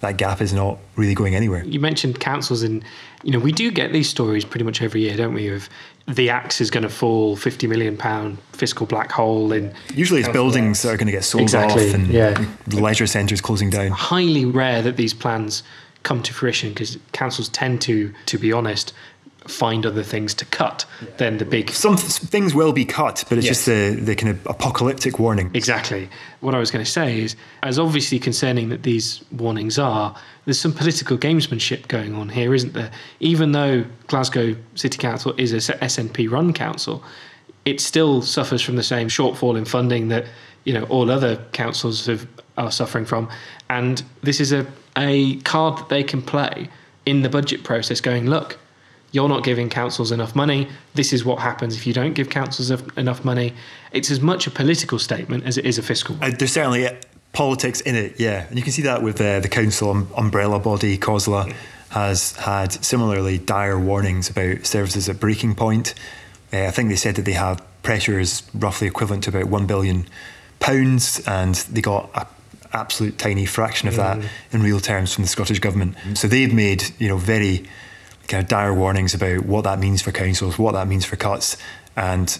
that 0.00 0.16
gap 0.16 0.40
is 0.40 0.52
not 0.52 0.78
really 0.96 1.14
going 1.14 1.34
anywhere. 1.34 1.64
You 1.64 1.80
mentioned 1.80 2.20
councils, 2.20 2.62
and 2.62 2.84
you 3.22 3.32
know 3.32 3.38
we 3.38 3.52
do 3.52 3.70
get 3.70 3.92
these 3.92 4.08
stories 4.08 4.44
pretty 4.44 4.64
much 4.64 4.80
every 4.82 5.02
year, 5.02 5.16
don't 5.16 5.34
we? 5.34 5.48
Of 5.48 5.68
the 6.06 6.30
axe 6.30 6.60
is 6.60 6.70
going 6.70 6.84
to 6.84 6.88
fall, 6.88 7.36
fifty 7.36 7.66
million 7.66 7.96
pound 7.96 8.38
fiscal 8.52 8.86
black 8.86 9.10
hole 9.10 9.52
in. 9.52 9.74
Usually, 9.94 10.20
it's 10.20 10.28
buildings 10.28 10.82
that 10.82 10.90
are 10.90 10.96
going 10.96 11.06
to 11.06 11.12
get 11.12 11.24
sold 11.24 11.42
exactly, 11.42 11.88
off, 11.88 11.94
and 11.94 12.06
yeah. 12.08 12.46
leisure 12.68 13.06
centres 13.06 13.40
closing 13.40 13.70
down. 13.70 13.90
Highly 13.90 14.44
rare 14.44 14.82
that 14.82 14.96
these 14.96 15.14
plans 15.14 15.62
come 16.04 16.22
to 16.22 16.32
fruition 16.32 16.70
because 16.70 16.98
councils 17.12 17.48
tend 17.48 17.80
to, 17.82 18.14
to 18.26 18.38
be 18.38 18.52
honest, 18.52 18.92
find 19.48 19.84
other 19.86 20.02
things 20.02 20.34
to 20.34 20.44
cut 20.44 20.84
yeah. 21.00 21.08
than 21.16 21.38
the 21.38 21.44
big. 21.44 21.70
Some 21.70 21.96
things 21.96 22.54
will 22.54 22.72
be 22.72 22.84
cut, 22.84 23.24
but 23.28 23.38
it's 23.38 23.46
yes. 23.46 23.64
just 23.64 23.66
the, 23.66 24.00
the 24.00 24.14
kind 24.14 24.30
of 24.30 24.46
apocalyptic 24.46 25.18
warning. 25.18 25.50
Exactly. 25.54 26.08
What 26.40 26.54
I 26.54 26.58
was 26.58 26.70
going 26.70 26.84
to 26.84 26.90
say 26.90 27.20
is, 27.20 27.36
as 27.62 27.78
obviously 27.78 28.18
concerning 28.18 28.68
that 28.68 28.82
these 28.82 29.24
warnings 29.32 29.78
are, 29.78 30.14
there's 30.44 30.60
some 30.60 30.72
political 30.72 31.18
gamesmanship 31.18 31.88
going 31.88 32.14
on 32.14 32.28
here, 32.28 32.54
isn't 32.54 32.74
there? 32.74 32.90
Even 33.20 33.52
though 33.52 33.84
Glasgow 34.06 34.54
City 34.74 34.98
Council 34.98 35.34
is 35.38 35.52
a 35.52 35.74
SNP 35.74 36.30
run 36.30 36.52
council, 36.52 37.02
it 37.64 37.80
still 37.80 38.22
suffers 38.22 38.62
from 38.62 38.76
the 38.76 38.82
same 38.82 39.08
shortfall 39.08 39.56
in 39.58 39.64
funding 39.64 40.08
that 40.08 40.24
you 40.64 40.72
know 40.72 40.84
all 40.84 41.10
other 41.10 41.36
councils 41.52 42.06
have, 42.06 42.26
are 42.56 42.70
suffering 42.70 43.04
from, 43.04 43.28
and 43.68 44.02
this 44.22 44.40
is 44.40 44.52
a 44.52 44.66
a 44.96 45.36
card 45.42 45.78
that 45.78 45.88
they 45.88 46.02
can 46.02 46.20
play 46.20 46.68
in 47.06 47.22
the 47.22 47.28
budget 47.28 47.64
process. 47.64 48.00
Going, 48.00 48.28
look, 48.28 48.58
you're 49.12 49.28
not 49.28 49.44
giving 49.44 49.68
councils 49.68 50.12
enough 50.12 50.36
money. 50.36 50.68
This 50.94 51.12
is 51.12 51.24
what 51.24 51.38
happens 51.38 51.76
if 51.76 51.86
you 51.86 51.92
don't 51.92 52.12
give 52.12 52.28
councils 52.28 52.70
enough 52.96 53.24
money. 53.24 53.54
It's 53.92 54.10
as 54.10 54.20
much 54.20 54.46
a 54.46 54.50
political 54.50 54.98
statement 54.98 55.44
as 55.44 55.56
it 55.56 55.64
is 55.64 55.78
a 55.78 55.82
fiscal 55.82 56.16
one. 56.16 56.32
Uh, 56.32 56.36
there's 56.38 56.52
certainly 56.52 56.86
uh, 56.86 56.94
politics 57.32 57.80
in 57.80 57.94
it, 57.94 58.20
yeah. 58.20 58.46
And 58.48 58.56
you 58.56 58.62
can 58.62 58.72
see 58.72 58.82
that 58.82 59.02
with 59.02 59.20
uh, 59.20 59.40
the 59.40 59.48
council 59.48 59.90
um, 59.90 60.10
umbrella 60.16 60.58
body, 60.58 60.98
COSLA, 60.98 61.52
has 61.90 62.32
had 62.32 62.72
similarly 62.84 63.38
dire 63.38 63.78
warnings 63.78 64.28
about 64.28 64.66
services 64.66 65.08
at 65.08 65.18
breaking 65.18 65.54
point. 65.54 65.94
Uh, 66.52 66.64
I 66.64 66.70
think 66.70 66.90
they 66.90 66.96
said 66.96 67.16
that 67.16 67.22
they 67.22 67.32
have 67.32 67.62
pressures 67.82 68.42
roughly 68.54 68.86
equivalent 68.86 69.24
to 69.24 69.30
about 69.30 69.50
£1 69.50 69.66
billion, 69.66 70.06
and 71.26 71.54
they 71.54 71.80
got 71.80 72.10
a 72.14 72.26
absolute 72.72 73.16
tiny 73.16 73.46
fraction 73.46 73.88
of 73.88 73.96
that 73.96 74.18
mm. 74.18 74.26
in 74.52 74.62
real 74.62 74.78
terms 74.80 75.14
from 75.14 75.24
the 75.24 75.28
Scottish 75.28 75.58
government. 75.58 75.96
So 76.14 76.28
they've 76.28 76.52
made, 76.52 76.84
you 76.98 77.08
know, 77.08 77.16
very 77.16 77.64
kind 78.28 78.42
of 78.42 78.48
dire 78.48 78.72
warnings 78.74 79.14
about 79.14 79.44
what 79.46 79.64
that 79.64 79.78
means 79.78 80.02
for 80.02 80.12
councils, 80.12 80.58
what 80.58 80.72
that 80.72 80.86
means 80.86 81.04
for 81.04 81.16
cuts, 81.16 81.56
and 81.96 82.38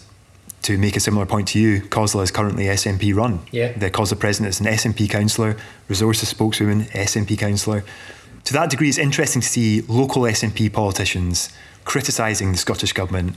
to 0.62 0.77
make 0.77 0.96
a 0.96 1.01
similar 1.01 1.24
point 1.24 1.48
to 1.48 1.59
you, 1.59 1.81
COSLA 1.83 2.22
is 2.24 2.31
currently 2.31 2.64
SNP 2.64 3.14
run. 3.14 3.40
Yeah. 3.51 3.72
The 3.72 3.90
COSLA 3.90 4.18
president 4.18 4.51
is 4.51 4.61
an 4.61 4.66
SNP 4.66 5.09
councillor, 5.09 5.57
resources 5.88 6.29
spokeswoman, 6.29 6.85
SNP 6.85 7.38
councillor. 7.38 7.85
To 8.44 8.53
that 8.53 8.70
degree, 8.70 8.88
it's 8.88 8.98
interesting 8.98 9.40
to 9.40 9.48
see 9.48 9.83
local 9.83 10.22
SNP 10.22 10.72
politicians 10.72 11.51
criticising 11.85 12.53
the 12.53 12.59
Scottish 12.59 12.92
government, 12.92 13.35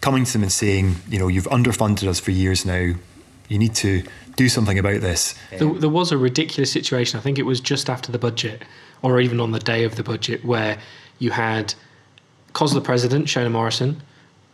coming 0.00 0.24
to 0.24 0.32
them 0.32 0.42
and 0.42 0.52
saying, 0.52 0.96
you 1.08 1.18
know, 1.18 1.28
you've 1.28 1.46
underfunded 1.46 2.06
us 2.08 2.20
for 2.20 2.30
years 2.30 2.66
now. 2.66 2.92
You 3.48 3.58
need 3.58 3.74
to 3.76 4.02
do 4.34 4.48
something 4.48 4.78
about 4.78 5.00
this. 5.00 5.34
There, 5.50 5.72
there 5.72 5.88
was 5.88 6.12
a 6.12 6.18
ridiculous 6.18 6.70
situation. 6.70 7.18
I 7.18 7.22
think 7.22 7.38
it 7.38 7.44
was 7.44 7.60
just 7.60 7.88
after 7.88 8.12
the 8.12 8.18
budget, 8.18 8.62
or 9.02 9.20
even 9.20 9.40
on 9.40 9.52
the 9.52 9.58
day 9.60 9.84
of 9.84 9.96
the 9.96 10.02
budget, 10.02 10.44
where 10.44 10.78
you 11.18 11.30
had 11.30 11.74
COSLA 12.56 12.80
president, 12.80 13.26
Shona 13.26 13.50
Morrison, 13.50 14.00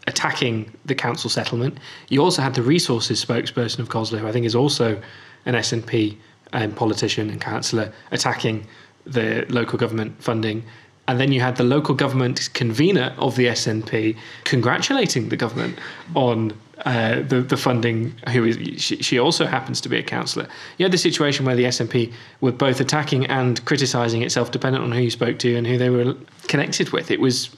attacking 0.08 0.72
the 0.84 0.94
council 0.94 1.30
settlement. 1.30 1.78
You 2.08 2.20
also 2.20 2.42
had 2.42 2.52
the 2.52 2.62
resources 2.62 3.24
spokesperson 3.24 3.78
of 3.78 3.90
COSLA, 3.90 4.18
who 4.18 4.26
I 4.26 4.32
think 4.32 4.44
is 4.44 4.56
also 4.56 5.00
an 5.46 5.54
SNP 5.54 6.16
um, 6.52 6.72
politician 6.72 7.30
and 7.30 7.40
councillor, 7.40 7.92
attacking 8.10 8.66
the 9.06 9.46
local 9.50 9.78
government 9.78 10.20
funding. 10.20 10.64
And 11.06 11.20
then 11.20 11.30
you 11.30 11.40
had 11.40 11.54
the 11.54 11.62
local 11.62 11.94
government 11.94 12.50
convener 12.54 13.14
of 13.18 13.36
the 13.36 13.46
SNP 13.46 14.16
congratulating 14.42 15.28
the 15.28 15.36
government 15.36 15.78
on 16.16 16.52
uh, 16.84 17.22
the 17.22 17.40
the 17.42 17.56
funding. 17.56 18.12
Who 18.30 18.44
is 18.44 18.82
she, 18.82 18.96
she, 18.96 19.20
also 19.20 19.46
happens 19.46 19.80
to 19.80 19.88
be 19.88 19.98
a 19.98 20.02
councillor. 20.02 20.48
You 20.76 20.84
had 20.84 20.92
the 20.92 20.98
situation 20.98 21.46
where 21.46 21.54
the 21.54 21.64
SNP 21.64 22.12
were 22.40 22.50
both 22.50 22.80
attacking 22.80 23.26
and 23.26 23.64
criticising 23.64 24.22
itself, 24.22 24.50
dependent 24.50 24.82
on 24.82 24.90
who 24.90 25.02
you 25.02 25.10
spoke 25.10 25.38
to 25.40 25.54
and 25.54 25.68
who 25.68 25.78
they 25.78 25.90
were 25.90 26.16
connected 26.48 26.90
with. 26.90 27.12
It 27.12 27.20
was 27.20 27.50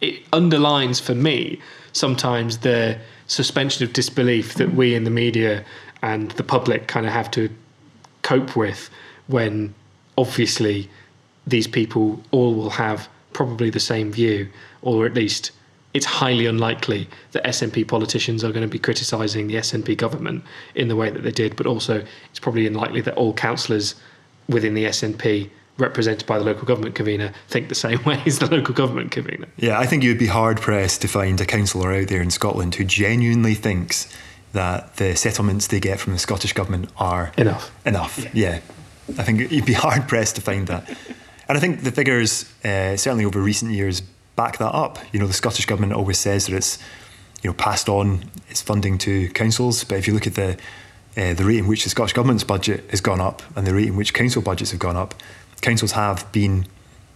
it 0.00 0.22
underlines 0.32 1.00
for 1.00 1.14
me 1.14 1.60
sometimes 1.92 2.58
the 2.58 2.98
suspension 3.26 3.84
of 3.84 3.92
disbelief 3.92 4.54
that 4.54 4.72
we 4.74 4.94
in 4.94 5.04
the 5.04 5.10
media 5.10 5.64
and 6.02 6.30
the 6.32 6.44
public 6.44 6.86
kind 6.86 7.06
of 7.06 7.12
have 7.12 7.30
to 7.30 7.50
cope 8.22 8.56
with 8.56 8.90
when 9.26 9.74
obviously 10.16 10.88
these 11.46 11.66
people 11.66 12.22
all 12.30 12.54
will 12.54 12.70
have 12.70 13.08
probably 13.32 13.70
the 13.70 13.80
same 13.80 14.10
view, 14.12 14.48
or 14.82 15.06
at 15.06 15.14
least 15.14 15.52
it's 15.94 16.06
highly 16.06 16.46
unlikely 16.46 17.08
that 17.32 17.44
SNP 17.44 17.88
politicians 17.88 18.44
are 18.44 18.52
going 18.52 18.62
to 18.62 18.68
be 18.68 18.78
criticising 18.78 19.46
the 19.46 19.54
SNP 19.54 19.96
government 19.96 20.44
in 20.74 20.88
the 20.88 20.96
way 20.96 21.10
that 21.10 21.22
they 21.22 21.30
did, 21.30 21.56
but 21.56 21.66
also 21.66 22.04
it's 22.30 22.38
probably 22.38 22.66
unlikely 22.66 23.00
that 23.00 23.14
all 23.14 23.32
councillors 23.32 23.94
within 24.48 24.74
the 24.74 24.84
SNP 24.84 25.50
represented 25.78 26.26
by 26.26 26.38
the 26.38 26.44
local 26.44 26.66
government 26.66 26.94
convener 26.94 27.32
think 27.48 27.68
the 27.68 27.74
same 27.74 28.02
way 28.04 28.22
as 28.26 28.38
the 28.38 28.46
local 28.46 28.74
government 28.74 29.10
convener. 29.10 29.46
Yeah, 29.56 29.78
I 29.78 29.86
think 29.86 30.02
you 30.02 30.10
would 30.10 30.18
be 30.18 30.26
hard 30.26 30.60
pressed 30.60 31.00
to 31.02 31.08
find 31.08 31.40
a 31.40 31.46
councillor 31.46 31.92
out 31.92 32.08
there 32.08 32.22
in 32.22 32.30
Scotland 32.30 32.74
who 32.74 32.84
genuinely 32.84 33.54
thinks 33.54 34.14
that 34.52 34.96
the 34.96 35.14
settlements 35.14 35.68
they 35.68 35.80
get 35.80 36.00
from 36.00 36.12
the 36.12 36.18
Scottish 36.18 36.52
government 36.52 36.90
are 36.96 37.32
enough. 37.36 37.70
Enough, 37.86 38.18
yeah. 38.18 38.30
yeah. 38.34 38.60
I 39.18 39.22
think 39.22 39.50
you'd 39.50 39.66
be 39.66 39.72
hard 39.74 40.08
pressed 40.08 40.36
to 40.36 40.40
find 40.40 40.66
that. 40.66 40.88
And 41.48 41.56
I 41.56 41.60
think 41.60 41.82
the 41.82 41.92
figures, 41.92 42.52
uh, 42.64 42.96
certainly 42.96 43.24
over 43.24 43.40
recent 43.40 43.72
years, 43.72 44.02
back 44.36 44.58
that 44.58 44.74
up. 44.74 44.98
You 45.12 45.20
know, 45.20 45.26
the 45.26 45.32
Scottish 45.32 45.66
government 45.66 45.92
always 45.92 46.18
says 46.18 46.46
that 46.46 46.56
it's, 46.56 46.78
you 47.42 47.50
know, 47.50 47.54
passed 47.54 47.88
on 47.88 48.30
its 48.48 48.60
funding 48.60 48.98
to 48.98 49.28
councils, 49.30 49.84
but 49.84 49.98
if 49.98 50.06
you 50.06 50.14
look 50.14 50.26
at 50.26 50.34
the 50.34 50.58
uh, 51.16 51.34
the 51.34 51.44
rate 51.44 51.58
in 51.58 51.66
which 51.66 51.82
the 51.82 51.90
Scottish 51.90 52.12
Government's 52.12 52.44
budget 52.44 52.88
has 52.90 53.00
gone 53.00 53.20
up 53.20 53.42
and 53.56 53.66
the 53.66 53.74
rate 53.74 53.88
in 53.88 53.96
which 53.96 54.14
council 54.14 54.40
budgets 54.40 54.70
have 54.70 54.78
gone 54.78 54.96
up, 54.96 55.14
councils 55.60 55.92
have 55.92 56.30
been, 56.32 56.66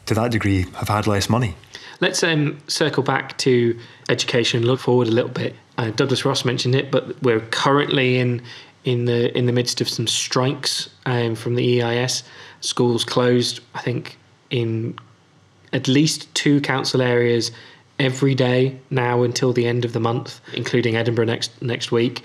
to 0.07 0.15
that 0.15 0.31
degree, 0.31 0.63
have 0.77 0.89
had 0.89 1.07
less 1.07 1.29
money. 1.29 1.55
Let's 2.01 2.23
um, 2.23 2.59
circle 2.67 3.03
back 3.03 3.39
to 3.39 3.79
education, 4.09 4.67
look 4.67 4.81
forward 4.81 5.09
a 5.09 5.13
little 5.13 5.31
bit. 5.31 5.55
Uh, 5.79 5.91
Douglas 5.91 6.25
Ross 6.25 6.45
mentioned 6.45 6.75
it, 6.75 6.91
but 6.91 7.23
we're 7.23 7.41
currently 7.41 8.19
in 8.19 8.43
in 8.85 9.05
the 9.05 9.37
in 9.39 9.47
the 9.47 9.53
midst 9.53 9.81
of 9.81 9.89
some 9.89 10.07
strikes 10.07 10.89
um, 11.07 11.35
from 11.35 11.55
the 11.55 11.83
EIS. 11.83 12.25
Schools 12.61 13.05
closed, 13.05 13.61
I 13.75 13.81
think, 13.81 14.19
in 14.51 14.99
at 15.73 15.89
least 15.89 16.33
two 16.35 16.61
council 16.61 17.01
areas 17.01 17.53
every 17.99 18.35
day 18.35 18.79
now 18.91 19.23
until 19.23 19.53
the 19.53 19.67
end 19.67 19.85
of 19.85 19.93
the 19.93 20.01
month, 20.01 20.41
including 20.55 20.97
Edinburgh 20.97 21.27
next 21.27 21.63
next 21.63 21.93
week. 21.93 22.23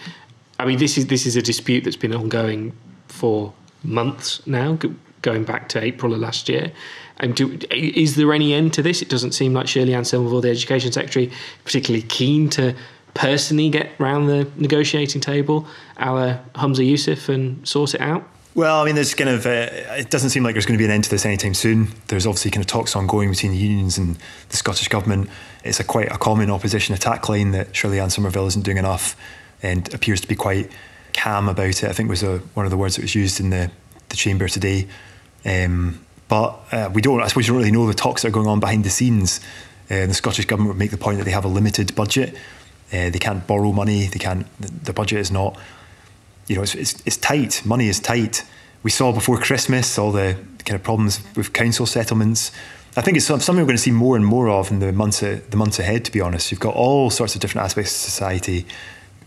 I 0.60 0.66
mean, 0.66 0.80
this 0.80 0.98
is 0.98 1.08
this 1.08 1.26
is 1.26 1.36
a 1.36 1.42
dispute 1.42 1.84
that's 1.84 1.96
been 1.96 2.14
ongoing 2.14 2.76
for 3.08 3.54
months 3.84 4.46
now, 4.48 4.78
going 5.22 5.44
back 5.44 5.70
to 5.70 5.84
April 5.84 6.14
of 6.14 6.20
last 6.20 6.50
year. 6.50 6.72
And 7.18 7.36
do, 7.36 7.58
is 7.72 8.16
there 8.16 8.32
any 8.34 8.54
end 8.54 8.74
to 8.74 8.82
this? 8.82 9.02
It 9.02 9.10
doesn't 9.10 9.32
seem 9.32 9.54
like 9.54 9.68
Shirley-Anne 9.68 10.06
Somerville, 10.06 10.42
the 10.42 10.50
Education 10.50 10.92
Secretary, 10.92 11.32
particularly 11.64 12.06
keen 12.08 12.50
to 12.52 12.76
personally 13.16 13.70
get 13.70 13.90
round 14.00 14.30
the 14.30 14.48
negotiating 14.58 15.22
table, 15.22 15.68
a 15.98 16.14
la 16.14 16.38
Humza 16.54 16.88
Yousaf, 16.88 17.30
and 17.30 17.68
sort 17.68 17.96
it 17.96 18.02
out. 18.02 18.24
Well, 18.54 18.82
I 18.82 18.86
mean, 18.86 18.96
there's 18.96 19.14
kind 19.14 19.30
of, 19.30 19.46
uh, 19.46 19.70
it 19.98 20.10
doesn't 20.10 20.32
seem 20.32 20.44
like 20.44 20.54
there's 20.54 20.66
going 20.66 20.78
to 20.78 20.82
be 20.82 20.86
an 20.86 20.92
end 20.92 21.04
to 21.04 21.10
this 21.10 21.26
anytime 21.26 21.54
soon. 21.54 21.90
There's 22.08 22.26
obviously 22.26 22.50
kind 22.52 22.64
of 22.64 22.68
talks 22.68 22.96
ongoing 22.96 23.30
between 23.30 23.52
the 23.52 23.58
unions 23.58 23.98
and 24.00 24.18
the 24.50 24.58
Scottish 24.58 24.88
Government. 24.88 25.30
It's 25.64 25.80
a 25.80 25.84
quite 25.84 26.12
a 26.12 26.18
common 26.18 26.50
opposition 26.50 26.96
attack 26.96 27.30
line 27.30 27.52
that 27.52 27.76
Shirley-Anne 27.76 28.10
Somerville 28.10 28.48
isn't 28.48 28.66
doing 28.66 28.78
enough 28.78 29.16
and 29.62 29.94
appears 29.94 30.22
to 30.22 30.28
be 30.28 30.36
quite 30.36 30.72
calm 31.14 31.50
about 31.50 31.84
it. 31.84 31.84
I 31.84 31.94
think 31.94 32.10
was 32.10 32.24
a, 32.24 32.40
one 32.56 32.66
of 32.66 32.72
the 32.72 32.78
words 32.78 32.96
that 32.96 33.04
was 33.04 33.14
used 33.14 33.40
in 33.40 33.52
the, 33.52 33.72
the 34.10 34.16
chamber 34.16 34.48
today. 34.48 34.88
Um, 35.46 36.06
but 36.28 36.60
uh, 36.72 36.90
we 36.94 37.02
don't, 37.02 37.22
I 37.22 37.28
suppose 37.28 37.48
you 37.48 37.54
don't 37.54 37.60
really 37.60 37.72
know 37.72 37.88
the 37.88 37.94
talks 37.94 38.22
that 38.22 38.30
are 38.30 38.32
going 38.32 38.48
on 38.48 38.60
behind 38.60 38.84
the 38.84 38.90
scenes. 38.90 39.40
Uh, 39.90 40.06
the 40.06 40.14
Scottish 40.14 40.46
Government 40.46 40.76
would 40.76 40.80
make 40.80 40.92
the 40.92 40.98
point 40.98 41.18
that 41.20 41.24
they 41.24 41.32
have 41.32 41.46
a 41.46 41.50
limited 41.50 41.96
budget. 41.96 42.36
Uh, 42.92 43.10
they 43.10 43.20
can't 43.20 43.48
borrow 43.48 43.72
money. 43.72 44.08
They 44.08 44.20
can't, 44.20 44.46
the, 44.60 44.94
budget 44.94 45.20
is 45.20 45.32
not 45.32 45.58
you 46.48 46.56
know, 46.56 46.64
it's, 46.64 46.76
it's, 46.76 47.02
it's 47.06 47.18
tight. 47.18 47.66
Money 47.66 47.88
is 47.88 48.00
tight. 48.00 48.44
We 48.84 48.90
saw 48.90 49.12
before 49.12 49.38
Christmas 49.38 49.98
all 49.98 50.12
the 50.12 50.38
kind 50.66 50.76
of 50.76 50.84
problems 50.84 51.22
with 51.36 51.54
council 51.54 51.86
settlements. 51.86 52.52
I 52.96 53.02
think 53.02 53.18
it's 53.18 53.28
something 53.28 53.58
we're 53.58 53.64
going 53.64 53.76
to 53.76 53.82
see 53.82 53.92
more 53.92 54.16
and 54.16 54.26
more 54.26 54.50
of 54.50 54.72
in 54.72 54.80
the 54.80 54.92
months 54.92 55.20
the 55.20 55.56
months 55.56 55.78
ahead. 55.78 56.06
To 56.06 56.12
be 56.12 56.22
honest, 56.22 56.52
you've 56.52 56.60
got 56.60 56.74
all 56.74 57.10
sorts 57.10 57.36
of 57.36 57.42
different 57.42 57.66
aspects 57.66 57.92
of 57.92 57.98
society 57.98 58.66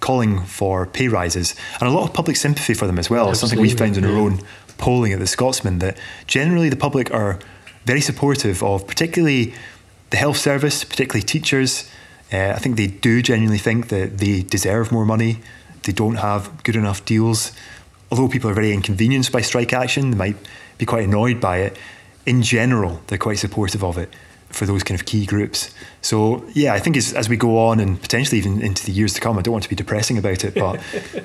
calling 0.01 0.41
for 0.41 0.87
pay 0.87 1.09
rises, 1.09 1.55
and 1.81 1.89
a 1.89 1.93
lot 1.93 2.09
of 2.09 2.15
public 2.15 2.37
sympathy 2.37 2.75
for 2.75 2.87
them 2.87 2.99
as 2.99 3.11
well. 3.11 3.29
Absolutely. 3.29 3.49
Something 3.49 3.63
we've 3.63 3.79
found 3.79 3.97
in 3.97 4.05
our 4.05 4.19
own 4.19 4.41
polling 4.81 5.13
at 5.13 5.19
the 5.19 5.27
Scotsman 5.27 5.79
that 5.79 5.97
generally 6.27 6.69
the 6.69 6.77
public 6.77 7.13
are 7.13 7.39
very 7.85 8.01
supportive 8.01 8.63
of, 8.63 8.87
particularly 8.87 9.55
the 10.11 10.17
health 10.17 10.37
service, 10.37 10.85
particularly 10.85 11.23
teachers. 11.23 11.89
Uh, 12.33 12.53
I 12.57 12.59
think 12.59 12.77
they 12.77 12.89
do 12.89 13.23
genuinely 13.23 13.59
think 13.59 13.89
that 13.89 14.19
they 14.19 14.43
deserve 14.43 14.91
more 14.91 15.05
money 15.05 15.41
they 15.85 15.93
don't 15.93 16.17
have 16.17 16.63
good 16.63 16.77
enough 16.77 17.05
deals. 17.05 17.53
Although 18.11 18.29
people 18.29 18.51
are 18.51 18.55
very 18.55 18.73
inconvenienced 18.73 19.33
by 19.33 19.41
strike 19.41 19.73
action, 19.73 20.11
they 20.11 20.17
might 20.17 20.37
be 20.79 20.87
quite 20.87 21.05
annoyed 21.05 21.41
by 21.41 21.59
it. 21.59 21.79
In 22.27 22.43
general, 22.43 23.01
they're 23.07 23.19
quite 23.19 23.39
supportive 23.39 23.83
of 23.83 23.97
it 23.97 24.13
for 24.51 24.67
those 24.67 24.83
kind 24.83 24.99
of 24.99 25.07
key 25.07 25.25
groups. 25.27 25.73
So 26.03 26.45
yeah, 26.53 26.75
I 26.75 26.79
think 26.79 26.97
as, 26.97 27.29
we 27.29 27.37
go 27.37 27.59
on 27.59 27.81
and 27.81 28.01
potentially 28.01 28.39
even 28.39 28.63
into 28.63 28.85
the 28.85 28.93
years 28.93 29.15
to 29.15 29.21
come, 29.21 29.39
I 29.39 29.43
don't 29.43 29.53
want 29.53 29.65
to 29.65 29.71
be 29.71 29.77
depressing 29.77 30.19
about 30.19 30.45
it, 30.45 30.55
but 30.55 30.81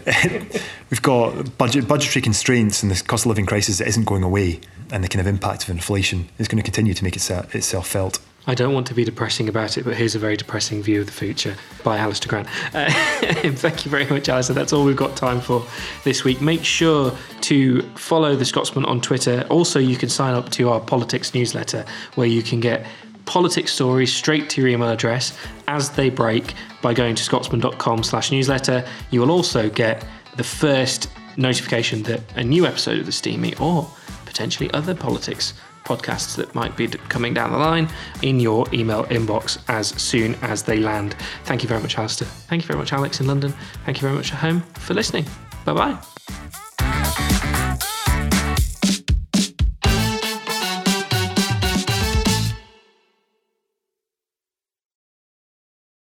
we've 0.89 1.01
got 1.01 1.57
budget 1.57 1.87
budgetary 1.87 2.21
constraints 2.21 2.83
and 2.83 2.91
the 2.91 3.03
cost 3.03 3.25
of 3.25 3.29
living 3.29 3.45
crisis 3.45 3.79
that 3.79 3.87
isn't 3.87 4.05
going 4.05 4.23
away, 4.23 4.59
and 4.91 5.03
the 5.03 5.07
kind 5.07 5.21
of 5.21 5.27
impact 5.27 5.63
of 5.63 5.69
inflation 5.69 6.29
is 6.37 6.47
going 6.47 6.57
to 6.57 6.63
continue 6.63 6.93
to 6.93 7.03
make 7.03 7.15
itself, 7.15 7.53
itself 7.55 7.87
felt. 7.87 8.19
I 8.47 8.53
don't 8.53 8.73
want 8.73 8.85
to 8.87 8.93
be 8.93 9.03
depressing 9.03 9.49
about 9.49 9.77
it, 9.77 9.85
but 9.85 9.95
here's 9.95 10.13
a 10.13 10.19
very 10.19 10.37
depressing 10.37 10.83
view 10.83 11.01
of 11.01 11.07
the 11.07 11.11
future 11.11 11.55
by 11.83 11.97
Alistair 11.97 12.29
Grant. 12.29 12.47
Uh, 12.75 12.91
thank 13.53 13.85
you 13.85 13.91
very 13.91 14.05
much, 14.05 14.29
Alistair. 14.29 14.53
That's 14.53 14.71
all 14.71 14.85
we've 14.85 14.95
got 14.95 15.17
time 15.17 15.41
for 15.41 15.65
this 16.03 16.23
week. 16.23 16.41
Make 16.41 16.63
sure 16.63 17.11
to 17.41 17.81
follow 17.95 18.35
The 18.35 18.45
Scotsman 18.45 18.85
on 18.85 19.01
Twitter. 19.01 19.47
Also, 19.49 19.79
you 19.79 19.95
can 19.95 20.09
sign 20.09 20.35
up 20.35 20.49
to 20.51 20.69
our 20.69 20.79
politics 20.79 21.33
newsletter 21.33 21.85
where 22.13 22.27
you 22.27 22.43
can 22.43 22.59
get 22.59 22.85
politics 23.25 23.73
stories 23.73 24.13
straight 24.13 24.49
to 24.51 24.61
your 24.61 24.69
email 24.69 24.89
address 24.89 25.37
as 25.67 25.89
they 25.89 26.09
break 26.09 26.53
by 26.81 26.93
going 26.93 27.15
to 27.15 27.23
scotsman.com 27.23 28.03
slash 28.03 28.31
newsletter. 28.31 28.85
You 29.11 29.21
will 29.21 29.31
also 29.31 29.69
get 29.69 30.05
the 30.35 30.43
first 30.43 31.09
notification 31.37 32.03
that 32.03 32.21
a 32.35 32.43
new 32.43 32.65
episode 32.65 32.99
of 32.99 33.05
The 33.05 33.11
Steamie 33.11 33.55
or 33.59 33.89
potentially 34.25 34.71
other 34.71 34.93
politics 34.93 35.53
podcasts 35.85 36.35
that 36.35 36.53
might 36.55 36.75
be 36.75 36.87
coming 36.87 37.33
down 37.33 37.51
the 37.51 37.57
line 37.57 37.87
in 38.21 38.39
your 38.39 38.65
email 38.73 39.05
inbox 39.05 39.59
as 39.69 39.89
soon 40.01 40.35
as 40.41 40.63
they 40.63 40.79
land. 40.79 41.15
Thank 41.43 41.63
you 41.63 41.69
very 41.69 41.81
much, 41.81 41.97
Alistair. 41.97 42.27
Thank 42.27 42.63
you 42.63 42.67
very 42.67 42.79
much, 42.79 42.91
Alex 42.91 43.19
in 43.21 43.27
London. 43.27 43.53
Thank 43.85 43.97
you 43.97 44.01
very 44.01 44.15
much 44.15 44.33
at 44.33 44.39
home 44.39 44.61
for 44.73 44.93
listening. 44.93 45.25
Bye 45.63 45.73
bye. 45.73 46.61